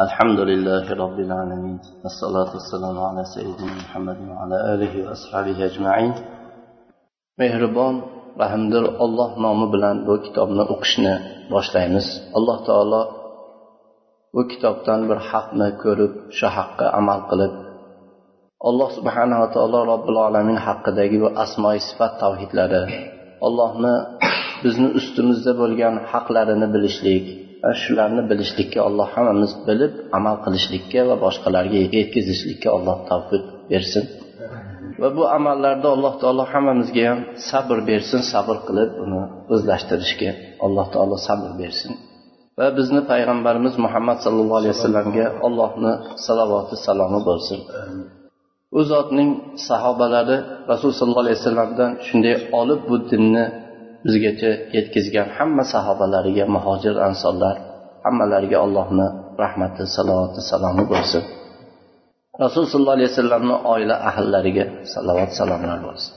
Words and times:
الحمد 0.00 0.39
لله 0.39 0.93
رب 0.93 1.19
العالمين 1.19 1.79
والصلاة 2.03 2.53
والسلام 2.55 2.99
على 2.99 3.23
سيدنا 3.35 3.73
محمد 3.83 4.17
وعلى 4.29 4.73
آله 4.73 4.93
وأصحابه 5.03 5.65
أجمعين 5.65 6.13
mehribon 7.37 7.95
rahmdil 8.39 8.87
olloh 9.03 9.35
nomi 9.37 9.67
bilan 9.73 10.07
bu 10.07 10.15
kitobni 10.25 10.63
o'qishni 10.73 11.15
boshlaymiz 11.53 12.07
alloh 12.37 12.57
taolo 12.67 13.01
bu 14.35 14.41
kitobdan 14.51 15.01
bir 15.09 15.19
haqni 15.29 15.67
ko'rib 15.83 16.13
shu 16.37 16.47
haqqa 16.57 16.85
amal 16.99 17.19
qilib 17.29 17.53
alloh 18.69 18.89
subhanava 18.97 19.47
taolo 19.55 19.79
robbil 19.91 20.19
alamin 20.27 20.57
haqidagi 20.67 21.17
bu 21.23 21.29
asmoi 21.43 21.79
sifat 21.87 22.13
tavhidlari 22.23 22.83
allohni 23.47 23.95
bizni 24.63 24.89
ustimizda 24.99 25.51
bo'lgan 25.61 25.95
haqlarini 26.11 26.67
bilishlik 26.75 27.25
va 27.37 27.39
shularni 27.81 28.23
bilishlikka 28.29 28.79
alloh 28.87 29.07
hammamiz 29.15 29.51
bilib 29.67 29.93
amal 30.17 30.35
qilishlikka 30.45 31.01
va 31.09 31.15
boshqalarga 31.25 31.79
yetkazishlikka 31.97 32.67
alloh 32.77 32.97
tavfiq 33.09 33.43
bersin. 33.71 34.03
Va 35.01 35.09
bu 35.17 35.23
amallarda 35.37 35.87
alloh 35.95 36.13
taolo 36.21 36.43
hammamizga 36.53 37.03
ham 37.09 37.19
sabr 37.49 37.77
bersin 37.89 38.21
sabr 38.33 38.57
qilib 38.67 38.89
uni 39.03 39.21
o'zlashtirishga 39.53 40.31
alloh 40.65 40.85
taolo 40.93 41.17
sabr 41.27 41.49
bersin. 41.61 41.91
Va 42.59 42.67
bizni 42.77 43.01
payg'ambarimiz 43.11 43.73
muhammad 43.85 44.17
sallallohu 44.25 44.59
alayhi 44.61 44.75
vasallamga 44.77 45.25
allohni 45.47 45.93
salovati 46.25 46.75
salomi 46.85 47.19
bo'lsin. 47.29 47.59
U 48.77 48.81
zotning 48.91 49.29
sahobalari 49.69 50.37
rasululloh 50.71 50.99
sollallohu 50.99 51.23
alayhi 51.25 51.39
vasallamdan 51.41 51.91
shunday 52.07 52.35
olib 52.59 52.79
bu 52.89 52.95
dinni 53.11 53.45
bizgacha 54.05 54.51
yetkazgan 54.75 55.27
hamma 55.37 55.63
sahobalariga 55.73 56.45
muhojir 56.55 56.95
ansonlar 57.07 57.55
hammalariga 58.05 58.57
allohni 58.65 59.07
rahmati 59.43 59.83
salovati 59.95 60.39
salomi 60.51 60.83
bo'lsin. 60.93 61.23
Rasululloh 62.43 62.71
sollallohu 62.73 62.97
alayhi 62.97 63.11
vasallamni 63.13 63.55
oila 63.73 63.95
ahllariga 64.09 64.65
salovat 64.93 65.31
salomlar 65.39 65.79
bo'lsin. 65.87 66.13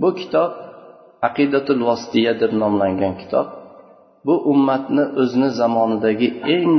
Bu 0.00 0.08
kitob 0.20 0.50
aqidatul 1.28 1.82
vositiya 1.88 2.32
deb 2.42 2.52
nomlangan 2.62 3.14
kitob. 3.20 3.46
Bu 4.26 4.34
ummatni 4.52 5.04
o'zini 5.20 5.48
zamonidagi 5.60 6.28
eng 6.56 6.72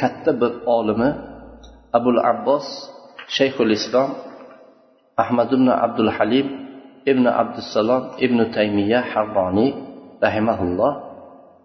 katta 0.00 0.30
bir 0.40 0.52
olimi 0.76 1.10
abul 1.96 2.18
abbos 2.32 2.66
shayxul 3.36 3.70
islom 3.78 4.10
ahmad 5.22 5.48
ibn 5.56 5.68
abdul 5.86 6.10
halim 6.16 6.46
ibn 7.10 7.24
abdusalom 7.42 8.02
ibn 8.24 8.38
taymiya 8.56 9.00
harroniy 9.12 9.70
rahimaulloh 10.24 10.92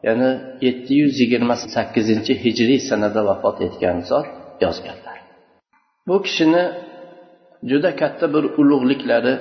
ya'ni 0.08 0.30
yetti 0.66 0.92
yuz 1.02 1.14
yigirma 1.22 1.56
sakkizinchi 1.76 2.34
hijriy 2.44 2.80
sanada 2.90 3.22
vafot 3.30 3.58
etgan 3.68 3.98
zot 4.10 4.28
yozganlar. 4.64 5.18
Bu 6.08 6.16
kishini 6.26 6.64
juda 7.70 7.92
katta 8.02 8.26
bir 8.34 8.44
ulug'liklari 8.62 9.34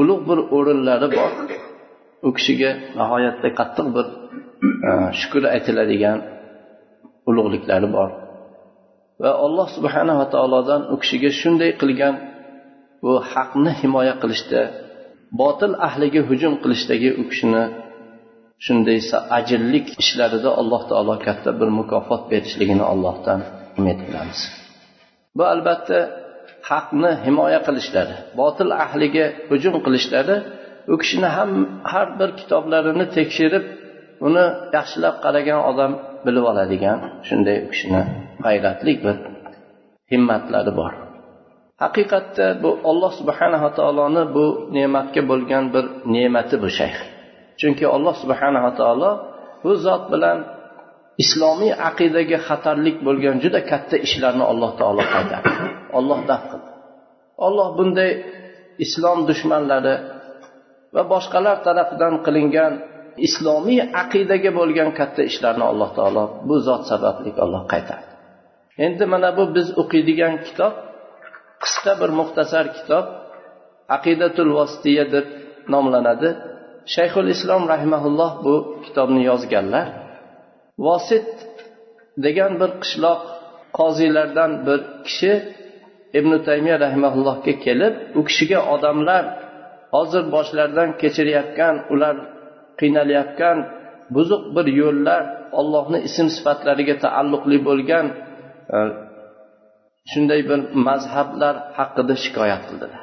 ulug' 0.00 0.22
bir 0.28 0.38
o'rinlari 0.56 1.08
bor. 1.16 1.32
U 2.26 2.30
kishiga 2.36 2.70
nihoyatda 2.98 3.48
qattiq 3.58 3.86
bir 3.96 4.06
e, 4.88 4.90
shukur 5.20 5.42
aytiladigan 5.54 6.18
ulug'liklari 7.30 7.88
bor. 7.96 8.10
Va 9.22 9.30
alloh 9.44 9.68
subhanava 9.76 10.26
taolodan 10.34 10.82
u 10.92 10.96
kishiga 11.02 11.30
shunday 11.40 11.70
qilgan 11.80 12.14
bu 13.02 13.12
haqni 13.32 13.72
himoya 13.80 14.14
qilishda 14.22 14.60
botil 15.40 15.74
ahliga 15.88 16.20
hujum 16.30 16.54
qilishdagi 16.62 17.10
u 17.20 17.22
kishini 17.30 17.64
shunday 18.64 18.98
ajrlik 19.38 19.86
ishlarida 20.02 20.50
alloh 20.60 20.82
taolo 20.90 21.14
katta 21.26 21.50
bir 21.60 21.68
mukofot 21.78 22.22
berishligini 22.32 22.84
allohdan 22.92 23.40
umid 23.78 23.98
qilamiz. 24.06 24.40
Bu 25.36 25.44
albatta 25.54 25.98
haqni 26.70 27.10
himoya 27.26 27.60
qilishlari 27.66 28.14
botil 28.40 28.70
ahliga 28.84 29.26
hujum 29.50 29.74
qilishlari 29.84 30.36
u 30.92 30.94
kishini 31.02 31.28
ham 31.36 31.50
har 31.92 32.08
bir 32.20 32.30
kitoblarini 32.40 33.06
tekshirib 33.16 33.64
uni 34.26 34.44
yaxshilab 34.76 35.16
qaragan 35.24 35.60
odam 35.70 35.92
bilib 36.26 36.44
oladigan 36.50 36.98
shunday 37.28 37.56
u 37.66 37.68
kishini 37.72 38.02
g'ayratli 38.44 38.92
bir 39.04 39.16
himmatlari 40.12 40.72
bor. 40.80 40.92
Haqiqatda 41.82 42.46
bu 42.62 42.70
olloh 42.90 43.12
subhanava 43.20 43.70
taoloni 43.78 44.24
bu 44.36 44.46
ne'matga 44.76 45.22
bo'lgan 45.30 45.64
bir 45.74 45.84
ne'mati 46.14 46.56
bu 46.62 46.68
shayx. 46.78 46.96
Chunki 47.60 47.84
alloh 47.96 48.14
subhanava 48.22 48.70
taolo 48.80 49.10
bu 49.64 49.72
zot 49.86 50.04
bilan 50.12 50.38
islomiy 51.22 51.72
aqidaga 51.90 52.38
xatarlik 52.48 52.96
bo'lgan 53.06 53.36
juda 53.44 53.60
katta 53.70 53.96
ishlarni 54.06 54.44
alloh 54.52 54.70
taolo 54.80 55.02
qaytardi 55.14 55.52
olloh 55.98 56.20
daf 56.30 56.42
qildi. 56.50 56.70
Olloh 57.46 57.68
bunday 57.78 58.10
islom 58.84 59.18
dushmanlari 59.28 59.94
va 60.94 61.02
boshqalar 61.12 61.56
tarafidan 61.66 62.14
qilingan 62.26 62.72
islomiy 63.28 63.80
aqidaga 64.02 64.50
bo'lgan 64.58 64.90
katta 64.98 65.22
ishlarni 65.30 65.64
alloh 65.72 65.90
taolo 65.98 66.24
bu 66.48 66.56
zot 66.66 66.82
sababli 66.90 67.30
alloh 67.44 67.62
qaytardi. 67.72 68.08
Endi 68.86 69.04
mana 69.12 69.28
bu 69.38 69.44
biz 69.56 69.68
o'qiydigan 69.82 70.34
kitob 70.46 70.72
qisqa 71.62 71.92
bir 72.00 72.10
muxtasar 72.18 72.66
kitob 72.76 73.06
aqidatul 73.96 74.50
vositiya 74.58 75.04
deb 75.14 75.26
nomlanadi. 75.72 76.30
Shayxul 76.94 77.28
islom 77.34 77.62
rahimaulloh 77.72 78.32
bu 78.44 78.54
kitobni 78.84 79.22
yozganlar. 79.30 79.86
Vosit 80.86 81.30
degan 82.24 82.52
bir 82.60 82.70
qishloq 82.82 83.20
qoziylardan 83.78 84.50
bir 84.66 84.80
kishi 85.06 85.32
ibn 86.18 86.32
taymiya 86.46 86.76
rahimaullohga 86.84 87.54
kelib 87.64 87.94
u 88.18 88.20
kishiga 88.28 88.60
odamlar 88.74 89.24
hozir 89.94 90.24
boshlaridan 90.34 90.90
kechirayotgan 91.00 91.74
ular 91.92 92.16
qiynalayotgan 92.80 93.58
buzuq 94.16 94.42
bir 94.56 94.66
yo'llar 94.80 95.22
ollohni 95.60 95.98
ism 96.08 96.26
sifatlariga 96.36 96.94
taalluqli 97.04 97.58
bo'lgan 97.68 98.06
e, 98.76 98.78
shunday 100.10 100.40
bir 100.50 100.60
mazhablar 100.88 101.54
haqida 101.78 102.14
shikoyat 102.24 102.62
qildilar. 102.68 103.02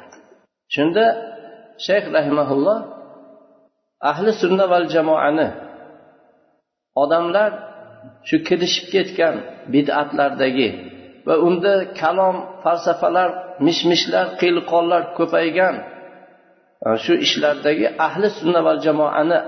Shunda 0.74 1.04
shayx 1.86 2.04
rahimaulloh 2.16 2.78
ahli 4.10 4.30
sunna 4.42 4.64
val 4.72 4.86
jamoani 4.94 5.48
odamlar 7.02 7.50
shu 8.28 8.36
kirishib 8.48 8.86
ketgan 8.94 9.34
bid'atlardagi 9.74 10.68
va 11.26 11.34
unda 11.48 11.74
kalom 12.00 12.36
falsafalar 12.64 13.30
mish 13.66 13.82
mishlar 13.90 14.26
qiyliqonlar 14.40 15.02
ko'paygan 15.18 15.74
e, 16.86 16.88
shu 17.04 17.14
ishlardagi 17.26 17.86
ahli 18.06 18.28
sunna 18.38 18.60
va 18.66 18.74
jamoani 18.86 19.38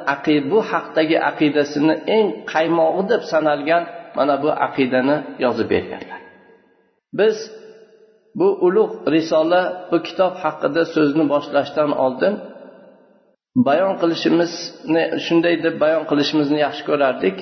bu 0.51 0.59
haqdagi 0.71 1.17
aqidasini 1.31 1.95
eng 2.17 2.27
qaymog'i 2.53 3.03
deb 3.13 3.23
sanalgan 3.33 3.83
mana 4.19 4.35
bu 4.43 4.51
aqidani 4.67 5.17
yozib 5.45 5.69
berganlar. 5.75 6.21
Biz 7.19 7.37
bu 8.39 8.49
ulug' 8.67 8.95
risola 9.15 9.63
bu 9.91 9.97
kitob 10.07 10.33
haqida 10.43 10.83
so'zni 10.95 11.25
boshlashdan 11.33 11.91
oldin 12.05 12.35
bayon 13.67 13.95
qilishimizni 14.01 15.03
shunday 15.27 15.55
deb 15.65 15.75
bayon 15.85 16.03
qilishimizni 16.11 16.59
yaxshi 16.67 16.83
ko'rardik. 16.91 17.37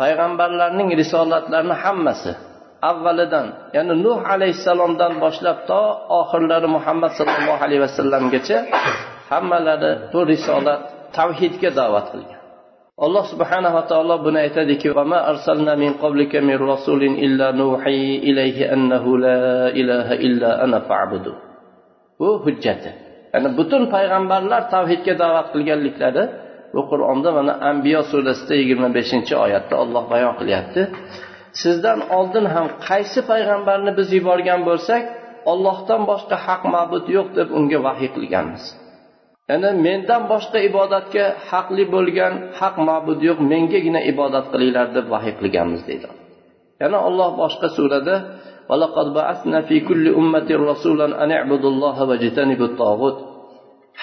Payg'ambarlarning 0.00 0.88
risolatlarini 1.00 1.76
hammasi 1.84 2.32
avvalidan 2.90 3.46
ya'ni 3.76 3.94
nuh 4.04 4.18
alayhissalomdan 4.34 5.12
boshlab 5.24 5.58
to 5.70 5.82
oxirlari 6.20 6.68
muhammad 6.76 7.12
sallallohu 7.18 7.62
alayhi 7.66 7.82
vasallamgacha 7.86 8.58
hammalari 9.32 9.92
bu 10.12 10.20
risolat 10.32 10.80
tavhidga 11.16 11.70
da'vat 11.80 12.06
qilgan. 12.12 12.43
Alloh 12.98 13.24
subhanava 13.26 13.82
taolo 13.90 14.22
buni 14.22 14.38
aytadiki 14.46 14.88
bu 22.20 22.28
hujjati. 22.44 22.90
Ya'ni 23.34 23.48
butun 23.58 23.82
payg'ambarlar 23.94 24.62
tavhidga 24.74 25.14
da'vat 25.22 25.46
qilganliklari 25.54 26.24
bu 26.74 26.82
qur'onda 26.90 27.30
mana 27.38 27.52
ambiyo 27.70 28.00
surasida 28.10 28.54
yigirma 28.60 28.88
beshinchi 28.98 29.34
oyatda 29.44 29.74
olloh 29.82 30.04
bayon 30.12 30.34
qilyapti. 30.40 30.82
Sizdan 31.62 32.00
oldin 32.18 32.46
ham 32.54 32.66
qaysi 32.88 33.20
payg'ambarni 33.30 33.90
biz 33.98 34.08
yuborgan 34.18 34.60
bo'lsak 34.68 35.02
ollohdan 35.52 36.02
boshqa 36.10 36.36
haq 36.46 36.62
ma'bud 36.74 37.04
yo'q 37.16 37.28
deb 37.38 37.48
unga 37.58 37.78
vahiy 37.86 38.10
qilganmiz. 38.16 38.64
Ya'ni 39.50 39.70
mendan 39.86 40.22
boshqa 40.32 40.58
ibodatga 40.68 41.24
haqli 41.50 41.84
bo'lgan 41.94 42.32
haq 42.60 42.74
ma'bud 42.88 43.18
yo'q 43.28 43.38
mengagina 43.52 44.00
ibodat 44.12 44.46
qilinglar 44.52 44.86
deb 44.96 45.06
vahiy 45.14 45.34
qilganmiz 45.40 45.82
deydi. 45.88 46.08
Yana 46.82 46.98
olloh 47.08 47.30
boshqa 47.42 47.68
surada 47.76 48.16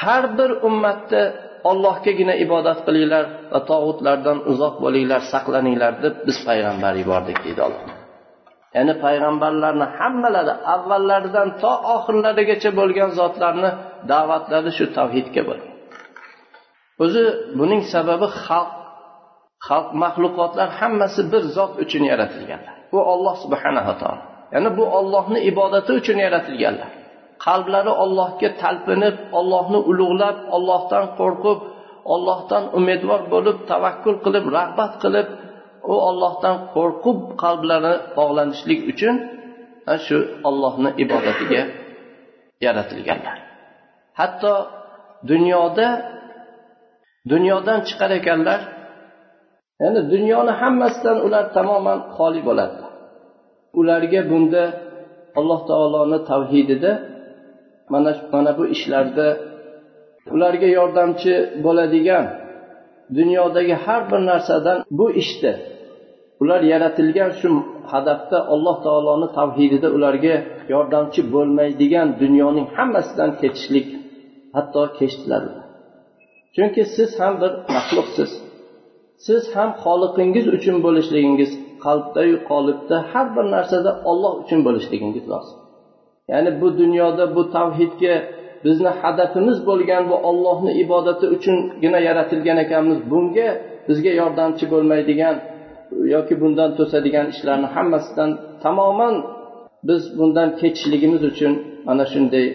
har 0.01 0.23
bir 0.38 0.49
ummatda 0.69 1.21
ollohgagina 1.71 2.33
ibodat 2.45 2.79
qilinglar 2.87 3.25
va 3.53 3.59
tog'utlardan 3.71 4.37
uzoq 4.51 4.75
bo'linglar 4.83 5.21
saqlaninglar 5.33 5.94
deb 6.03 6.13
biz 6.27 6.37
payg'ambar 6.47 6.94
yubordik 7.01 7.37
deydi 7.45 7.61
alloh. 7.67 8.00
Ya'ni 8.75 8.94
payg'ambarlarni 9.03 9.88
hammalari 9.97 10.53
avvallaridan 10.75 11.50
to 11.62 11.71
oxirlarigacha 11.95 12.69
bo'lgan 12.79 13.09
zotlarni 13.19 13.69
da'vatlari 14.12 14.71
shu 14.77 14.85
tavhidga 14.97 15.41
bo'lgan 15.50 15.71
o'zi 17.03 17.23
buning 17.59 17.81
sababi 17.94 18.27
xalq. 18.45 18.71
Xalq 19.68 19.89
maxluqotlar 20.03 20.69
hammasi 20.79 21.21
bir 21.31 21.44
zot 21.56 21.73
uchun 21.83 22.03
yaratilganlar. 22.12 22.75
Bu 22.94 23.00
olloh 23.13 23.35
subhanava 23.44 23.94
taolo. 24.01 24.23
Ya'ni 24.53 24.69
bu 24.77 24.83
ollohni 25.00 25.39
ibodati 25.51 25.91
uchun 26.00 26.18
yaratilganlar. 26.25 26.89
Qalblari 27.45 27.91
ollohga 28.03 28.50
talpinib 28.62 29.15
ollohni 29.39 29.79
ulug'lab 29.91 30.38
ollohdan 30.56 31.06
qo'rqib 31.19 31.59
ollohdan 32.13 32.63
umidvor 32.79 33.21
bo'lib 33.33 33.57
tavakkul 33.71 34.15
qilib 34.25 34.45
rag'bat 34.57 34.94
qilib 35.03 35.27
u 35.92 35.94
ollohdan 36.10 36.56
qo'rqib 36.74 37.19
qalblari 37.44 37.94
bog'lanishlik 38.18 38.80
uchun 38.92 39.16
shu 40.06 40.18
ollohni 40.50 40.89
ibodatiga 41.04 41.62
yaratilganlar. 42.66 43.38
Hatto 44.19 44.54
dunyoda 45.31 45.88
dunyodan 47.31 47.80
chiqar 47.88 48.12
ekanlar 48.19 48.62
ya'ni 49.81 50.01
dunyoni 50.13 50.54
hammasidan 50.62 51.18
ular 51.25 51.45
tamoman 51.57 52.00
xoli 52.16 52.42
bo'ladi 52.48 52.78
ularga 53.80 54.22
bunda 54.31 54.63
alloh 55.39 55.60
taoloni 55.69 56.19
tavhidida 56.31 56.92
mana 57.94 58.12
mana 58.33 58.51
bu 58.57 58.63
ishlarda 58.75 59.28
ularga 60.36 60.68
yordamchi 60.78 61.33
bo'ladigan 61.66 62.25
dunyodagi 63.17 63.75
har 63.85 64.01
bir 64.11 64.19
narsadan 64.29 64.77
bu 64.99 65.05
ishda 65.21 65.51
ular 66.41 66.61
yaratilgan 66.73 67.31
shu 67.39 67.49
hadafda 67.91 68.37
alloh 68.53 68.75
taoloni 68.85 69.27
tavhidida 69.37 69.87
ularga 69.97 70.35
yordamchi 70.73 71.21
bo'lmaydigan 71.33 72.07
dunyoning 72.21 72.67
hammasidan 72.77 73.31
ketishlik 73.41 73.87
hatto 74.55 74.81
kechdilar. 74.97 75.43
Chunki 76.55 76.81
siz 76.95 77.09
ham 77.21 77.33
bir 77.41 77.51
maxluqsiz. 77.75 78.31
Siz 79.25 79.43
ham 79.55 79.69
xoliqingiz 79.83 80.45
uchun 80.57 80.77
bo'lishligingiz 80.85 81.51
qalbdayu 81.85 82.37
qolibda 82.49 82.97
har 83.11 83.27
bir 83.35 83.45
narsada 83.55 83.91
olloh 84.09 84.33
uchun 84.43 84.59
bo'lishligingiz 84.67 85.25
lozim. 85.31 85.57
Ya'ni 86.31 86.51
bu 86.61 86.67
dunyoda 86.81 87.25
bu 87.35 87.41
tavhidga 87.55 88.15
bizni 88.65 88.91
hadafimiz 89.01 89.57
bo'lgan 89.69 90.03
bu 90.11 90.15
ollohni 90.29 90.71
ibodati 90.83 91.25
uchungina 91.35 91.99
yaratilgan 92.07 92.57
ekanmiz. 92.65 92.99
Bunga 93.11 93.47
bizga 93.87 94.11
yordamchi 94.21 94.65
bo'lmaydigan 94.73 95.35
yoki 96.15 96.33
bundan 96.41 96.69
to'sadigan 96.77 97.25
ishlarni 97.33 97.67
hammasidan 97.75 98.29
tamoman 98.63 99.15
biz 99.89 100.01
bundan 100.19 100.49
kechishligimiz 100.59 101.21
uchun 101.31 101.53
mana 101.87 102.05
shunday 102.13 102.45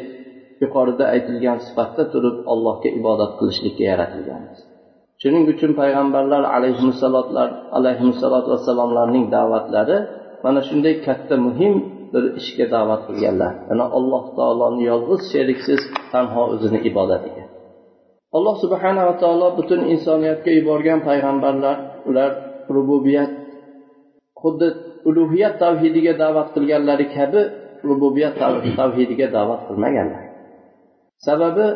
yuqorida 0.62 1.04
aytilgan 1.14 1.58
sifatda 1.66 2.02
turib 2.12 2.36
allohga 2.52 2.88
ibodat 3.00 3.32
qilishlikka 3.38 3.84
yaratilganmiz. 3.92 4.58
Shuning 5.22 5.44
uchun 5.52 5.70
payg'ambarlar 5.80 6.42
alayhissalotlar 6.56 7.48
alayhissalot 7.78 8.46
vassalomlarning 8.52 9.24
da'vatlari 9.36 9.96
mana 10.44 10.60
shunday 10.68 10.94
katta 11.06 11.34
muhim 11.46 11.74
bir 12.12 12.24
ishga 12.40 12.66
da'vat 12.74 13.02
qilganlar. 13.08 13.52
Ana 13.72 13.84
alloh 13.98 14.24
taoloni 14.38 14.82
yolg'iz 14.90 15.22
sheriksiz 15.32 15.80
tanho 16.12 16.42
o'zini 16.54 16.78
ibodatiga 16.90 17.44
alloh 18.36 18.54
subhanava 18.64 19.14
taolo 19.22 19.48
butun 19.58 19.80
insoniyatga 19.94 20.50
yuborgan 20.58 21.00
payg'ambarlar 21.08 21.76
ular 22.08 22.30
rububiyat 22.76 23.32
xuddi 24.42 24.68
ulug'iyat 25.08 25.54
tavhidiga 25.62 26.12
da'vat 26.22 26.48
qilganlari 26.54 27.06
kabi 27.16 27.42
rububiyat 27.88 28.34
tavhidiga 28.80 29.26
da'vat 29.36 29.60
qilmaganlar. 29.68 30.22
Sababi 31.26 31.66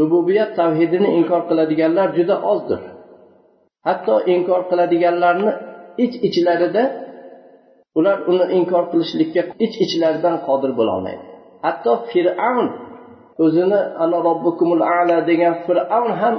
rububiyat 0.00 0.50
tavhidini 0.60 1.08
inkor 1.18 1.42
qiladiganlar 1.50 2.08
juda 2.18 2.36
ozdir. 2.52 2.80
Hatto 3.86 4.14
inkor 4.34 4.60
qiladiganlarni 4.70 5.50
ich 6.04 6.14
ich 6.16 6.22
ichlarida 6.28 6.82
ular 7.98 8.18
uni 8.30 8.44
inkor 8.58 8.84
qilishlikka 8.92 9.40
ich 9.64 9.74
ichlaridan 9.84 10.36
qodir 10.46 10.70
bo'lolmaydi 10.78 11.24
hatto 11.64 11.92
fir'avn 12.10 12.68
o'zini 13.44 13.80
ana 14.04 14.18
robbukumul 14.28 14.82
ala 14.98 15.16
degan 15.30 15.54
fir'avn 15.66 16.12
ham 16.20 16.34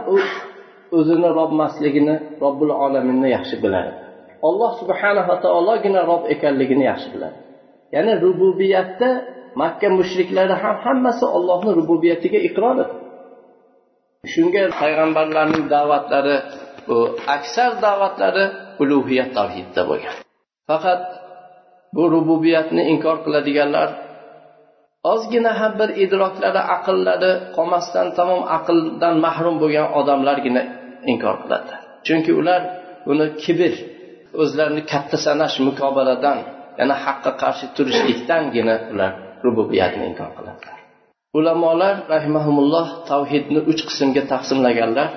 o'zini 0.97 1.29
robmasligini 1.39 2.15
robbil 2.43 2.71
olaminni 2.85 3.29
yaxshi 3.37 3.55
biladi. 3.63 3.91
Alloh 4.47 4.71
subhanava 4.81 5.35
taologina 5.45 6.01
rob 6.11 6.23
ekanligini 6.33 6.83
yaxshi 6.91 7.09
biladi. 7.13 7.37
Ya'ni 7.95 8.13
rububiyatda 8.25 9.09
makka 9.61 9.87
mushriklari 9.99 10.55
ham 10.63 10.75
hammasi 10.85 11.25
ollohni 11.37 11.71
rububiyatiga 11.79 12.39
iqror 12.49 12.75
edi 12.83 12.95
shunga 14.33 14.63
payg'ambarlarning 14.81 15.65
da'vatlari 15.75 16.35
bu 16.87 16.97
aksar 17.35 17.71
da'vatlari 17.85 18.45
ulug'iyat 18.81 19.29
tavhidda 19.37 19.81
bo'lgan. 19.89 20.15
Faqat 20.69 21.01
bu 21.95 22.03
rububiyatni 22.13 22.81
inkor 22.93 23.17
qiladiganlar 23.25 23.89
ozgina 25.13 25.51
ham 25.59 25.73
bir 25.79 25.89
idroklari 26.03 26.61
aqllari 26.75 27.31
qolmasdan 27.55 28.07
tamom 28.17 28.41
aqldan 28.57 29.15
mahrum 29.25 29.55
bo'lgan 29.61 29.87
odamlargina 29.99 30.61
inkor 31.11 31.35
qiladi. 31.43 31.73
Chunki 32.05 32.31
ular 32.39 32.61
buni 33.07 33.25
kibr 33.43 33.73
o'zlarini 34.41 34.81
katta 34.91 35.17
sanash 35.25 35.55
mukobaladan 35.67 36.39
yana 36.79 36.95
haqqa 37.05 37.31
qarshi 37.41 37.65
turishlikdangina 37.75 38.75
ular 38.93 39.11
rububiyatni 39.45 40.03
inkor 40.11 40.29
qiladilar. 40.37 40.77
Ulamolar 41.39 41.95
rahimahumulloh 42.13 42.87
tavhidni 43.11 43.59
uch 43.71 43.81
qismga 43.89 44.23
taqsimlaganlar. 44.33 45.09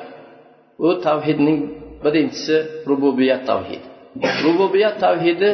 U 0.86 0.88
tavhidning 1.06 1.58
birinchisi 2.04 2.56
rububiyat 2.90 3.42
tavhidi 3.50 3.88
rububiyat 4.46 4.96
tavhidi 5.04 5.50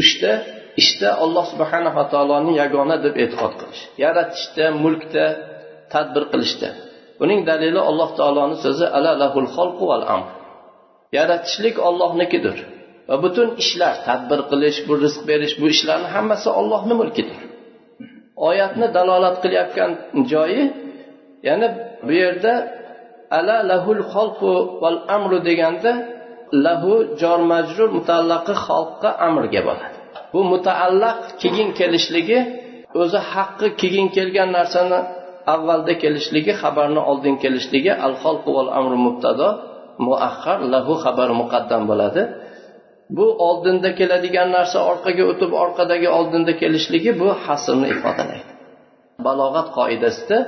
uchta 0.00 0.32
ishda 0.80 1.08
alloh 1.24 1.44
subhanava 1.52 2.02
taoloni 2.12 2.52
yagona 2.62 2.96
deb 3.04 3.14
e'tiqod 3.22 3.52
qilish. 3.60 3.82
Yaratishda 4.04 4.64
mulkda 4.84 5.24
tadbir 5.92 6.24
qilishda. 6.32 6.68
Buning 7.20 7.40
dalili 7.50 7.80
alloh 7.90 8.10
taoloni 8.18 8.56
so'zi 8.64 8.86
ala 8.96 9.10
lahul 9.22 9.48
val 9.90 10.04
amr. 10.14 10.28
Yaratishlik 11.18 11.76
ollohnikidir 11.88 12.56
va 13.08 13.16
butun 13.24 13.48
ishlar 13.62 13.94
tadbir 14.08 14.40
qilish 14.50 14.78
bu 14.88 14.94
rizq 15.04 15.20
berish 15.30 15.54
bu 15.60 15.66
ishlarni 15.74 16.08
hammasi 16.14 16.48
ollohni 16.60 16.94
mulkidir. 17.00 17.38
Oyatni 18.48 18.86
dalolat 18.96 19.36
qilayotgan 19.42 19.90
joyi 20.32 20.62
ya'ni 21.46 21.68
bu 22.06 22.12
yerda 22.22 22.52
ala 23.38 23.56
lahul 23.70 24.02
xalqu 24.12 24.52
val 24.82 24.98
amru 25.16 25.38
deganda 25.48 25.92
lahu 26.66 26.92
jor 27.20 27.40
majrur 27.52 27.88
mutaallaqi 27.98 28.54
xalqqa 28.66 29.10
amrga 29.28 29.60
bo'ladi 29.68 29.96
bu 30.32 30.40
mutaallaq 30.52 31.18
keyin 31.42 31.68
kelishligi 31.78 32.38
o'zi 33.02 33.20
haqqi 33.32 33.68
keyin 33.80 34.06
kelgan 34.16 34.50
narsani 34.58 34.98
avvalda 35.54 35.94
kelishligi 36.02 36.52
xabarni 36.62 37.00
oldin 37.10 37.34
kelishligi 37.42 37.92
al 38.06 38.14
xalqu 38.22 38.48
val 38.56 38.70
amru 38.78 38.96
mubtado 39.06 39.48
muahhar 40.06 40.58
lahu 40.72 40.92
xabar 41.04 41.28
muqaddam 41.40 41.82
bo'ladi. 41.90 42.22
Bu 43.16 43.26
oldinda 43.48 43.90
keladigan 43.98 44.48
narsa 44.56 44.78
orqaga 44.90 45.24
o'tib 45.30 45.50
orqadagi 45.64 46.08
oldinda 46.18 46.52
kelishligi 46.62 47.10
bu 47.20 47.28
hasrni 47.44 47.86
ifodalaydi. 47.94 48.50
Balog'at 49.26 49.68
qoidasida 49.78 50.38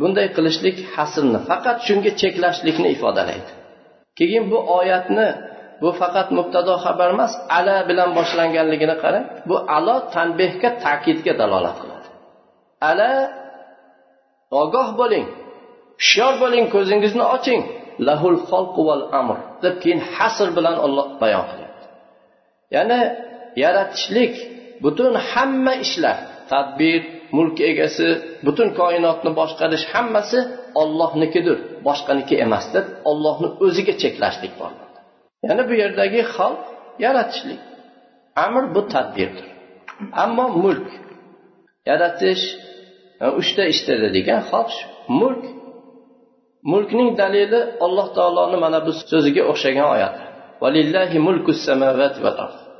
bunday 0.00 0.26
qilishlik 0.36 0.76
hasrni 0.94 1.38
faqat 1.48 1.78
shunga 1.86 2.10
cheklashlikni 2.20 2.88
ifodalaydi. 2.96 3.50
Keyin 4.18 4.44
bu 4.52 4.58
oyatni 4.78 5.28
bu 5.82 5.88
faqat 6.00 6.28
mubtado 6.38 6.74
xabar 6.84 7.08
emas 7.14 7.32
ala 7.58 7.76
bilan 7.88 8.10
boshlanganligini 8.18 8.96
qarang. 9.02 9.24
Bu 9.48 9.56
alo 9.76 9.96
tanbehga 10.14 10.68
ta'kidga 10.84 11.32
dalolat 11.40 11.76
qiladi. 11.82 12.08
Ala 12.90 13.12
ogoh 14.62 14.88
bo'ling 15.00 15.26
hushyor 16.00 16.34
bo'ling 16.42 16.64
ko'zingizni 16.74 17.24
oching. 17.36 17.62
Lahul 18.08 18.38
val 18.88 19.04
amr 19.20 19.36
deb 19.64 19.74
keyin 19.82 20.00
hasr 20.14 20.48
bilan 20.56 20.76
olloh 20.84 21.06
bayon 21.22 21.44
qilyapti. 21.50 21.86
Ya'ni 22.74 23.00
yaratishlik 23.62 24.34
butun 24.84 25.12
hamma 25.30 25.74
ishlar 25.84 26.16
tadbir 26.52 27.00
mulk 27.36 27.58
egasi 27.70 28.06
butun 28.46 28.68
koinotni 28.80 29.30
boshqarish 29.40 29.84
hammasi 29.92 30.38
ollohnikidir 30.82 31.58
boshqaniki 31.86 32.34
emas 32.44 32.66
deb 32.74 32.86
ollohni 33.10 33.48
o'ziga 33.64 33.94
cheklashlik 34.02 34.52
bor. 34.60 34.72
Ya'ni 35.46 35.62
bu 35.68 35.74
yerdagi 35.82 36.20
xalq 36.34 36.62
yaratishlik. 37.04 37.60
Amr 38.44 38.64
bu 38.74 38.80
tadbirdir. 38.94 39.46
Ammo 40.24 40.46
mulk 40.64 40.88
yaratish 41.88 42.44
e, 43.24 43.26
uchta 43.40 43.62
ishda 43.72 43.94
degan 44.16 44.40
xalq 44.50 44.72
mulk 45.20 45.42
mulkning 46.72 47.10
dalili 47.20 47.60
alloh 47.84 48.06
taoloni 48.16 48.56
mana 48.64 48.78
bu 48.86 48.92
so'ziga 49.10 49.42
o'xshagan 49.50 49.88
oyat. 49.94 50.16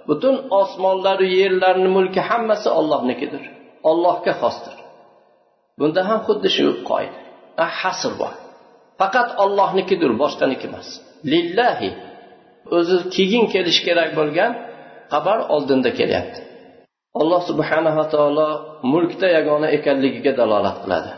Butun 0.09 0.37
osmonlaru 0.61 1.27
yerlarni 1.41 1.89
mulki 1.97 2.21
hammasi 2.29 2.69
ollohnikidir 2.79 3.43
ollohga 3.91 4.33
xosdir. 4.43 4.77
Bunda 5.79 6.01
ham 6.09 6.21
xuddi 6.27 6.49
shu 6.57 6.67
qoida. 6.91 7.19
Hasr 7.81 8.13
bor. 8.21 8.35
Faqat 9.01 9.29
ollohnikidir 9.45 10.13
boshqaniki 10.23 10.67
emas. 10.71 10.89
Lillahi 11.33 11.91
o'zi 12.77 12.97
keyin 13.17 13.45
kelishi 13.55 13.83
kerak 13.89 14.11
bo'lgan 14.19 14.53
xabar 15.13 15.39
oldinda 15.55 15.91
kelyapti. 15.99 16.41
Alloh 17.21 17.41
subhanava 17.51 18.05
taolo 18.15 18.49
mulkda 18.93 19.29
yagona 19.37 19.69
ekanligiga 19.77 20.33
dalolat 20.41 20.77
qiladi. 20.85 21.11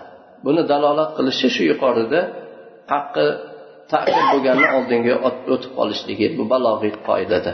Buni 0.45 0.63
dalolat 0.73 1.11
qilishi 1.19 1.49
shu 1.55 1.63
yuqorida 1.71 2.21
haqqi 2.93 3.27
taqib 3.93 4.25
bo'lganni 4.33 4.67
oldinga 4.77 5.15
o'tib 5.29 5.73
qolishligi 5.79 6.27
bu 6.37 6.45
balog'iy 6.53 6.93
qoidada. 7.09 7.53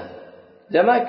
Demak 0.75 1.07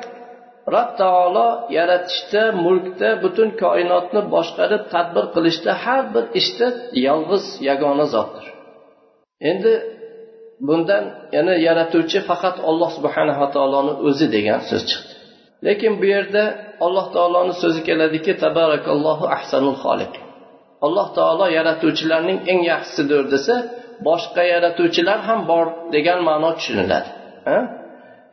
rob 0.75 0.89
taolo 1.01 1.47
yaratishda 1.77 2.43
mulkda 2.65 3.09
butun 3.23 3.49
koinotni 3.63 4.21
boshqarib 4.33 4.83
tadbir 4.93 5.25
qilishda 5.35 5.71
har 5.83 6.01
bir 6.13 6.25
ishda 6.39 6.67
yolg'iz 7.07 7.45
yagona 7.69 8.05
zotdir. 8.13 8.45
Endi 9.49 9.73
bundan 10.67 11.03
yana 11.35 11.53
yaratuvchi 11.67 12.19
faqat 12.29 12.55
alloh 12.69 12.89
subhanava 12.97 13.47
taoloni 13.55 13.93
o'zi 14.07 14.27
degan 14.35 14.61
so'z 14.69 14.83
chiqdi. 14.89 15.11
Lekin 15.67 15.93
bu 15.99 16.05
yerda 16.15 16.43
alloh 16.85 17.05
taoloni 17.15 17.53
so'zi 17.61 17.81
keladiki 17.87 18.33
tabarakallohu 18.43 19.25
ahsanul 19.37 19.77
xoliq. 19.83 20.13
Alloh 20.85 21.07
taolo 21.17 21.45
yaratuvchilarning 21.57 22.39
eng 22.51 22.59
yaxshisidir 22.71 23.23
desa 23.33 23.55
boshqa 24.07 24.41
yaratuvchilar 24.53 25.19
ham 25.27 25.39
bor 25.51 25.65
degan 25.95 26.19
ma'no 26.29 26.49
tushuniladi. 26.57 27.09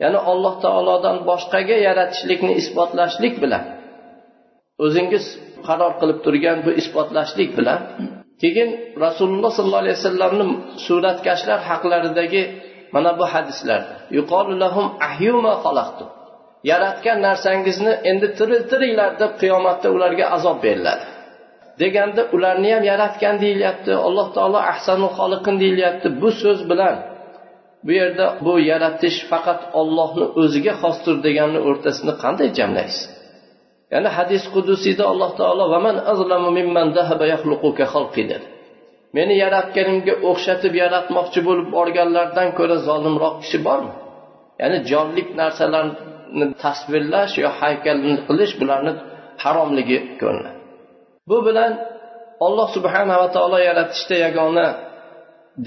Ya'ni 0.03 0.19
alloh 0.33 0.55
taolodan 0.65 1.17
boshqaga 1.29 1.77
yaratishlikni 1.89 2.53
isbotlashlik 2.61 3.35
bilan 3.43 3.65
o'zingiz 4.85 5.25
qaror 5.67 5.93
qilib 6.01 6.19
turgan 6.25 6.59
bu 6.67 6.71
isbotlashlik 6.81 7.51
bilan 7.59 7.81
keyin 8.43 8.69
rasululloh 9.05 9.51
sollallohu 9.57 9.83
alayhi 9.85 9.99
vasallamni 10.01 10.45
suratkashlar 10.87 11.59
haqlaridagi 11.71 12.43
mana 12.95 13.11
bu 13.19 13.25
hadislarda 13.35 13.95
yaratgan 16.71 17.19
narsangizni 17.27 17.93
endi 18.11 18.29
tiriltiringlar 18.39 19.11
deb 19.23 19.33
qiyomatda 19.43 19.89
ularga 19.97 20.25
azob 20.37 20.59
beriladi. 20.65 21.05
Deganda 21.81 22.23
ularni 22.37 22.71
ham 22.75 22.85
yaratgan 22.93 23.37
deyilyapti 23.45 23.93
alloh 24.07 24.29
taolo 24.37 24.59
ahsanul 24.73 25.13
xoliqin 25.19 25.55
deyilyapti. 25.63 26.09
Bu 26.21 26.29
so'z 26.43 26.61
bilan 26.71 26.97
bu 27.87 27.93
yerda 28.01 28.27
bu 28.45 28.53
yaratish 28.71 29.19
faqat 29.31 29.61
ollohni 29.81 30.27
o'ziga 30.41 30.75
xosdir 30.83 31.17
deganni 31.27 31.61
o'rtasini 31.69 32.15
qanday 32.23 32.49
jamlaysiz? 32.59 33.03
Ya'ni 33.93 34.11
hadis 34.17 34.43
qudusiyda 34.55 35.05
alloh 35.13 35.31
taolo 35.41 35.65
meni 39.19 39.35
yaratganimga 39.45 40.15
o'xshatib 40.31 40.73
yaratmoqchi 40.83 41.41
bo'lib 41.49 41.69
borganlardan 41.77 42.49
ko'ra 42.59 42.77
zolimroq 42.89 43.35
kishi 43.43 43.59
bormi? 43.67 43.93
Ya'ni 44.61 44.79
jonlik 44.91 45.29
narsalarni 45.41 46.47
tasvirlash 46.65 47.35
yo 47.45 47.49
haykalni 47.61 48.13
qilish 48.29 48.55
bularni 48.61 48.93
haromligi 49.45 49.99
ko'rinadi 50.21 50.59
bu 51.31 51.39
bilan 51.47 51.73
olloh 52.47 52.69
subhanava 52.77 53.29
taolo 53.37 53.59
yaratishda 53.69 54.17
yagona 54.27 54.67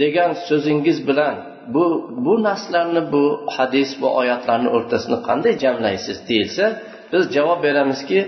degan 0.02 0.32
so'zingiz 0.48 0.98
bilan 1.10 1.36
bu 1.74 1.86
bu 2.26 2.34
narsalarni 2.48 3.02
bu 3.14 3.24
hadis 3.56 3.90
bu 4.02 4.08
oyatlarni 4.20 4.70
o'rtasini 4.78 5.18
qanday 5.28 5.54
jamlaysiz 5.64 6.18
deyilsa 6.30 6.66
biz 7.12 7.24
javob 7.36 7.60
beramizki 7.66 8.20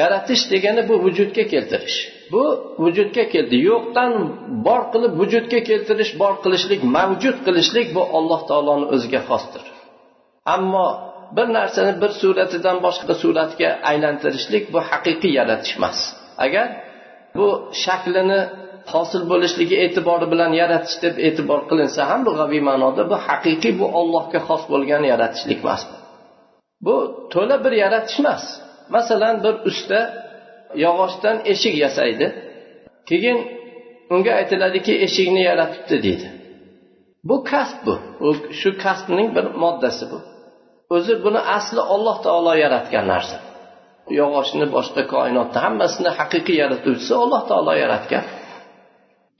yaratish 0.00 0.42
degani 0.52 0.82
bu 0.88 0.94
vujudga 1.04 1.44
keltirish. 1.52 1.98
Bu 2.32 2.44
vujudga 2.82 3.24
keldi. 3.34 3.56
Yo'qdan 3.70 4.12
bor 4.66 4.82
qilib 4.92 5.12
vujudga 5.20 5.60
keltirish 5.70 6.12
bor 6.22 6.34
qilishlik 6.44 6.80
mavjud 6.96 7.36
qilishlik 7.46 7.86
bu 7.96 8.02
alloh 8.18 8.40
taoloni 8.48 8.86
o'ziga 8.94 9.20
xosdir. 9.28 9.62
Ammo 10.54 10.86
bir 11.36 11.46
narsani 11.58 11.92
bir 12.02 12.10
suratidan 12.20 12.76
boshqa 12.86 13.14
suratga 13.22 13.68
aylantirishlik 13.90 14.64
bu 14.74 14.80
haqiqiy 14.90 15.32
yaratish 15.38 15.72
emas 15.78 15.98
agar 16.44 16.66
bu 17.38 17.48
shaklini 17.84 18.40
hosil 18.92 19.22
bo'lishligi 19.32 19.76
e'tibori 19.84 20.26
bilan 20.32 20.52
yaratish 20.60 20.96
deb 21.04 21.14
e'tibor 21.26 21.60
qilinsa 21.70 22.00
ham 22.10 22.20
lug'aviy 22.28 22.62
ma'noda 22.68 23.02
bu 23.10 23.16
haqiqiy 23.26 23.74
bu 23.80 23.86
ollohga 24.00 24.40
xos 24.48 24.62
bo'lgan 24.72 25.02
yaratishlik 25.12 25.60
emas 25.64 25.82
bu 26.86 27.26
to'la 27.32 27.56
bir 27.64 27.72
yaratish 27.82 28.18
emas. 28.20 28.44
Masalan 28.96 29.36
bir 29.44 29.54
usta 29.70 30.00
yog'ochdan 30.84 31.36
eshik 31.52 31.74
yasaydi 31.84 32.26
keyin 33.08 33.38
unga 34.14 34.32
aytiladiki 34.40 34.92
eshikni 35.06 35.42
yaratibdi 35.50 35.96
deydi. 36.06 36.28
Bu 37.28 37.36
kasb 37.50 37.78
bu. 37.86 37.94
U 38.26 38.28
shu 38.60 38.70
kasbning 38.84 39.28
bir 39.36 39.44
moddasi 39.62 40.04
bu. 40.12 40.18
O'zi 40.96 41.14
buni 41.24 41.40
asli 41.56 41.80
olloh 41.94 42.16
taolo 42.26 42.52
yaratgan 42.64 43.06
narsa. 43.12 43.36
Yog'ochni 44.20 44.66
boshqa 44.76 45.02
koinotni 45.14 45.58
hammasini 45.64 46.10
haqiqiy 46.18 46.56
yaratuvchisi 46.62 47.14
alloh 47.24 47.42
taolo 47.50 47.72
yaratgan. 47.84 48.24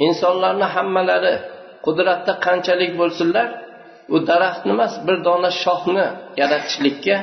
insonlarni 0.07 0.67
hammalari 0.75 1.33
qudratda 1.85 2.33
qanchalik 2.45 2.91
bo'lsinlar 3.01 3.47
u 4.15 4.17
daraxtni 4.29 4.71
emas 4.77 4.93
bir 5.07 5.15
dona 5.27 5.49
shoxni 5.63 6.05
yaratishlikka 6.41 7.17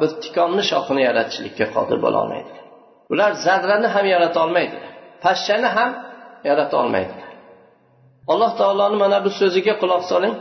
bir 0.00 0.10
tikonni 0.22 0.62
shoxini 0.70 1.02
yaratishlikka 1.08 1.66
qodir 1.76 1.98
bo'lolmaydi 2.04 2.52
ular 3.12 3.30
zarrani 3.46 3.88
ham 3.94 4.06
yarata 4.14 4.38
olmaydilar 4.44 4.90
pashshani 5.24 5.68
ham 5.76 5.90
yarata 6.48 6.74
olmaydilar 6.82 7.30
alloh 8.32 8.50
taoloni 8.60 8.96
mana 9.04 9.18
bu 9.24 9.30
so'ziga 9.40 9.74
quloq 9.82 10.02
soling 10.12 10.34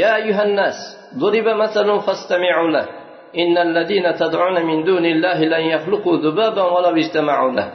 ya 0.00 0.08
ayyuhannas 0.18 0.76
duriba 1.20 1.52
masalun 1.62 1.98
fastami'u 2.06 2.66
lahu 2.76 2.90
إن 3.42 3.58
الذين 3.58 4.06
تدعون 4.14 4.66
من 4.66 4.84
دون 4.84 5.04
الله 5.04 5.38
لن 5.44 5.60
يخلقوا 5.60 6.16
ذبابا 6.16 6.62
ولو 6.62 6.96
اجتمعوا 6.96 7.52
له 7.52 7.68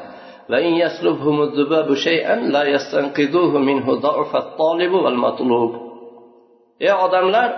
وإن 0.51 0.73
يسلبهم 0.83 1.37
الذباب 1.47 1.87
شيئا 2.07 2.35
لا 2.55 2.63
يستنقذوه 2.73 3.53
منه 3.69 3.87
ضعف 4.05 4.31
الطالب 4.43 4.93
والمطلوب 5.03 5.71
ey 6.87 6.93
odamlar 7.05 7.49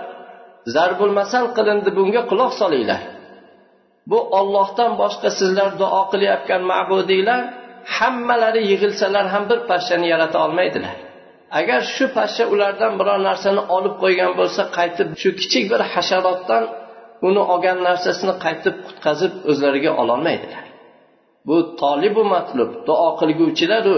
zarbul 0.74 1.12
masal 1.20 1.44
qilindi 1.56 1.90
bunga 1.98 2.22
quloq 2.30 2.52
solinglar 2.60 3.02
bu 4.10 4.18
ollohdan 4.38 4.92
boshqa 5.02 5.28
sizlar 5.38 5.70
duo 5.80 6.02
qilayotgan 6.12 6.62
ma'budiylar 6.72 7.40
hammalari 7.96 8.62
yig'ilsalar 8.70 9.24
ham 9.34 9.44
bir 9.50 9.58
pashshani 9.70 10.06
yarata 10.12 10.38
olmaydilar 10.46 10.96
agar 11.60 11.80
shu 11.94 12.04
pashsha 12.16 12.44
ulardan 12.54 12.92
biror 13.00 13.18
narsani 13.28 13.62
olib 13.76 13.94
qo'ygan 14.02 14.30
bo'lsa 14.38 14.62
qaytib 14.76 15.08
shu 15.22 15.30
kichik 15.40 15.64
bir 15.72 15.80
hasharotdan 15.92 16.64
uni 17.28 17.42
olgan 17.52 17.78
narsasini 17.88 18.34
qaytib 18.44 18.74
qutqazib 18.86 19.32
o'zlariga 19.50 19.92
ololmaydilar 20.02 20.64
Bu 21.49 21.57
tolibu 21.81 22.23
matlub 22.33 22.71
duo 22.87 23.09
qilguvchilaru 23.19 23.97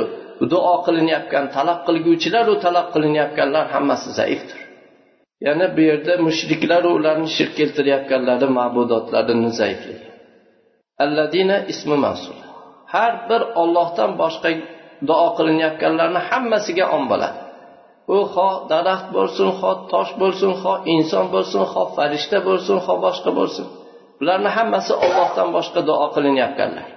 duo 0.52 0.76
qilinayotgan 0.86 1.46
talab 1.56 1.80
qilguvchilaru 1.88 2.54
talab 2.66 2.88
qilinayotganlar 2.94 3.66
hammasi 3.74 4.10
zaifdir. 4.20 4.60
Yana 5.48 5.66
bu 5.76 5.82
yerda 5.90 6.14
mushriklaru 6.28 6.90
ularni 6.98 7.30
shirk 7.36 7.54
keltirayotganlari 7.60 8.48
ma'budotlarini 8.58 9.52
zaifligi 9.62 10.08
alladina 11.04 11.58
ismi 11.74 11.98
masul 12.06 12.38
har 12.94 13.14
bir 13.30 13.42
ollohdan 13.62 14.12
boshqa 14.22 14.50
duo 15.10 15.28
qilinayotganlarni 15.38 16.22
hammasiga 16.30 16.86
om 16.96 17.04
bo'ladi. 17.12 17.40
U 18.16 18.18
xoh 18.34 18.56
daraxt 18.72 19.08
bo'lsin 19.18 19.50
xoh 19.60 19.78
tosh 19.92 20.12
bo'lsin 20.22 20.52
xoh 20.62 20.78
inson 20.96 21.26
bo'lsin 21.34 21.64
xoh 21.74 21.88
farishta 21.98 22.38
bo'lsin 22.48 22.78
xoh 22.86 22.98
boshqa 23.06 23.32
bo'lsin. 23.40 23.66
Bularni 24.20 24.50
hammasi 24.58 24.94
ollohdan 25.06 25.48
boshqa 25.58 25.80
duo 25.90 26.06
qilinayotganlar. 26.16 26.88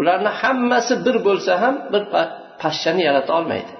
Ularni 0.00 0.30
hammasi 0.40 0.94
bir 1.06 1.16
bo'lsa 1.26 1.52
ham 1.62 1.74
bir 1.92 2.02
pashshani 2.62 3.02
yarata 3.08 3.32
olmaydi. 3.38 3.72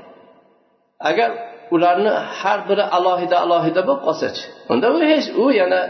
Agar 1.11 1.31
ularni 1.75 2.13
har 2.41 2.59
biri 2.69 2.85
alohida 2.97 3.37
alohida 3.45 3.81
bo'lib 3.89 4.03
qolsachi 4.09 4.45
unda 4.73 4.87
u 4.97 4.99
hech 5.13 5.27
u 5.43 5.45
yana 5.61 5.81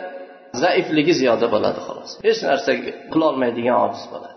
zaifligi 0.62 1.14
ziyoda 1.20 1.46
bo'ladi 1.54 1.80
xolos. 1.86 2.10
Hech 2.26 2.40
narsa 2.48 2.70
qilolmaydigan 3.12 3.76
ojiz 3.86 4.04
bo'ladi. 4.12 4.36